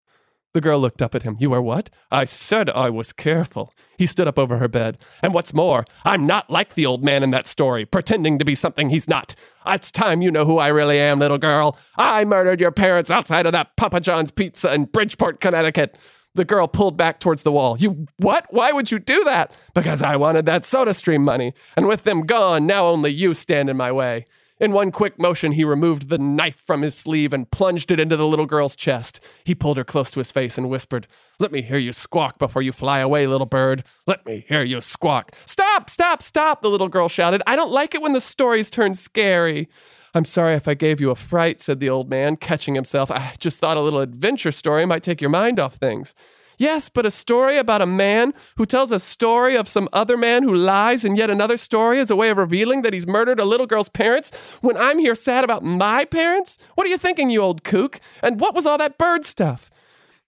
[0.55, 1.37] The girl looked up at him.
[1.39, 1.91] You are what?
[2.09, 3.71] I said I was careful.
[3.99, 4.97] He stood up over her bed.
[5.21, 8.55] And what's more, I'm not like the old man in that story, pretending to be
[8.55, 9.35] something he's not.
[9.67, 11.77] It's time you know who I really am, little girl.
[11.97, 15.99] I murdered your parents outside of that Papa John's Pizza in Bridgeport, Connecticut.
[16.33, 17.77] The girl pulled back towards the wall.
[17.77, 18.47] You what?
[18.49, 19.51] Why would you do that?
[19.75, 21.53] Because I wanted that soda stream money.
[21.75, 24.25] And with them gone, now only you stand in my way.
[24.59, 28.17] In one quick motion, he removed the knife from his sleeve and plunged it into
[28.17, 29.19] the little girl's chest.
[29.43, 31.05] He pulled her close to his face and whispered,
[31.39, 33.83] Let me hear you squawk before you fly away, little bird.
[34.07, 35.35] Let me hear you squawk.
[35.45, 37.43] Stop, stop, stop, the little girl shouted.
[37.45, 39.69] I don't like it when the stories turn scary.
[40.15, 43.11] I'm sorry if I gave you a fright, said the old man, catching himself.
[43.11, 46.15] I just thought a little adventure story might take your mind off things.
[46.57, 50.41] Yes, but a story about a man who tells a story of some other man
[50.41, 53.45] who lies and yet another story as a way of revealing that he's murdered a
[53.45, 54.31] little girl's parents
[54.61, 56.57] when I'm here sad about my parents?
[56.73, 57.99] What are you thinking, you old kook?
[58.23, 59.69] And what was all that bird stuff?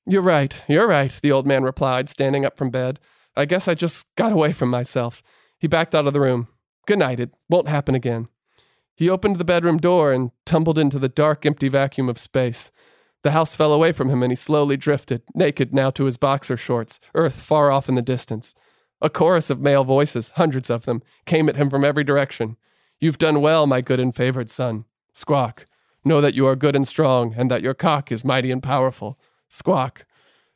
[0.06, 3.00] You're right, you're right, the old man replied, standing up from bed.
[3.36, 5.24] I guess I just got away from myself.
[5.60, 6.48] He backed out of the room.
[6.86, 8.28] Good night, it won't happen again.
[8.96, 12.70] He opened the bedroom door and tumbled into the dark, empty vacuum of space.
[13.24, 16.56] The house fell away from him and he slowly drifted, naked now to his boxer
[16.56, 18.56] shorts, earth far off in the distance.
[19.02, 22.58] A chorus of male voices, hundreds of them, came at him from every direction.
[23.00, 24.86] You've done well, my good and favored son.
[25.14, 25.66] Squawk.
[26.06, 29.20] Know that you are good and strong, and that your cock is mighty and powerful.
[29.50, 30.06] Squawk.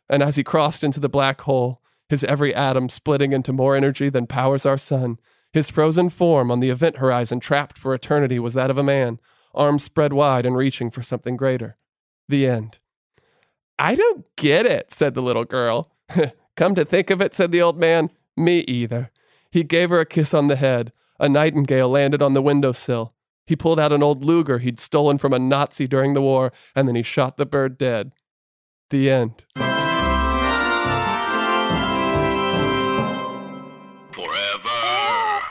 [0.10, 4.10] And as he crossed into the black hole, his every atom splitting into more energy
[4.10, 5.20] than powers our sun,
[5.52, 9.20] his frozen form on the event horizon trapped for eternity was that of a man,
[9.54, 11.78] arms spread wide and reaching for something greater.
[12.30, 12.80] The end.
[13.78, 15.92] I don't get it, said the little girl.
[16.56, 19.12] Come to think of it, said the old man, me either.
[19.52, 20.92] He gave her a kiss on the head.
[21.20, 23.14] A nightingale landed on the windowsill.
[23.46, 26.88] He pulled out an old Luger he'd stolen from a Nazi during the war, and
[26.88, 28.14] then he shot the bird dead.
[28.90, 29.44] The end.
[34.14, 35.42] Forever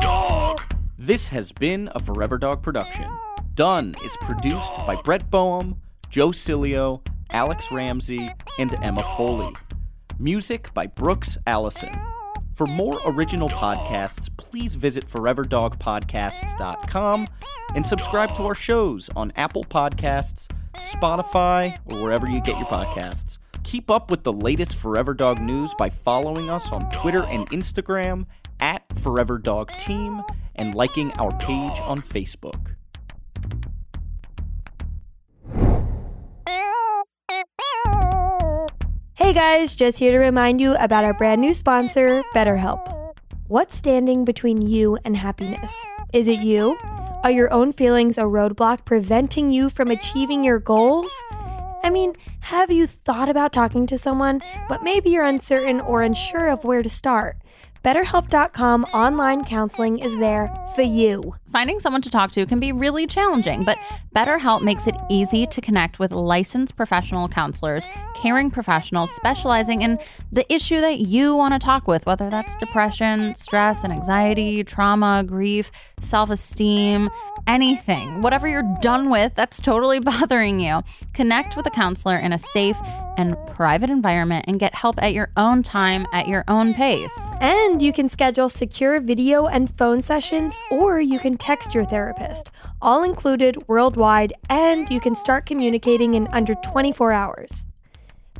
[0.00, 0.60] Dog.
[0.98, 3.10] This has been a Forever Dog production.
[3.56, 5.80] Done is produced by Brett Boehm,
[6.10, 7.00] Joe Cilio,
[7.30, 8.28] Alex Ramsey,
[8.58, 9.54] and Emma Foley.
[10.18, 11.98] Music by Brooks Allison.
[12.52, 17.26] For more original podcasts, please visit foreverdogpodcasts.com
[17.74, 23.38] and subscribe to our shows on Apple Podcasts, Spotify, or wherever you get your podcasts.
[23.64, 28.26] Keep up with the latest Forever Dog news by following us on Twitter and Instagram
[28.60, 30.20] at Forever Dog Team
[30.56, 32.76] and liking our page on Facebook.
[39.26, 43.16] Hey guys, just here to remind you about our brand new sponsor, BetterHelp.
[43.48, 45.84] What's standing between you and happiness?
[46.12, 46.78] Is it you?
[47.24, 51.12] Are your own feelings a roadblock preventing you from achieving your goals?
[51.82, 56.46] I mean, have you thought about talking to someone, but maybe you're uncertain or unsure
[56.46, 57.36] of where to start?
[57.86, 61.36] BetterHelp.com online counseling is there for you.
[61.52, 63.78] Finding someone to talk to can be really challenging, but
[64.14, 70.00] BetterHelp makes it easy to connect with licensed professional counselors, caring professionals specializing in
[70.32, 75.22] the issue that you want to talk with, whether that's depression, stress and anxiety, trauma,
[75.24, 75.70] grief,
[76.00, 77.08] self esteem,
[77.46, 78.22] anything.
[78.22, 80.80] Whatever you're done with that's totally bothering you.
[81.12, 82.78] Connect with a counselor in a safe
[83.16, 87.16] and private environment and get help at your own time, at your own pace.
[87.40, 92.50] And you can schedule secure video and phone sessions, or you can text your therapist,
[92.82, 97.64] all included worldwide, and you can start communicating in under 24 hours.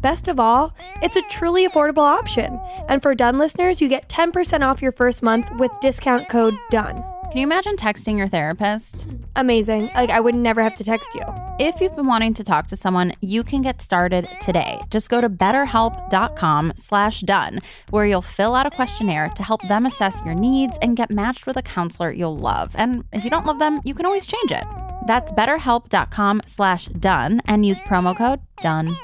[0.00, 2.60] Best of all, it's a truly affordable option.
[2.88, 7.15] And for Done listeners, you get 10% off your first month with discount code DONE.
[7.30, 9.04] Can you imagine texting your therapist?
[9.34, 9.90] Amazing.
[9.94, 11.22] Like, I would never have to text you.
[11.58, 14.80] If you've been wanting to talk to someone, you can get started today.
[14.90, 17.58] Just go to betterhelp.com slash done,
[17.90, 21.46] where you'll fill out a questionnaire to help them assess your needs and get matched
[21.46, 22.74] with a counselor you'll love.
[22.78, 24.64] And if you don't love them, you can always change it.
[25.06, 28.96] That's betterhelp.com slash done and use promo code DONE.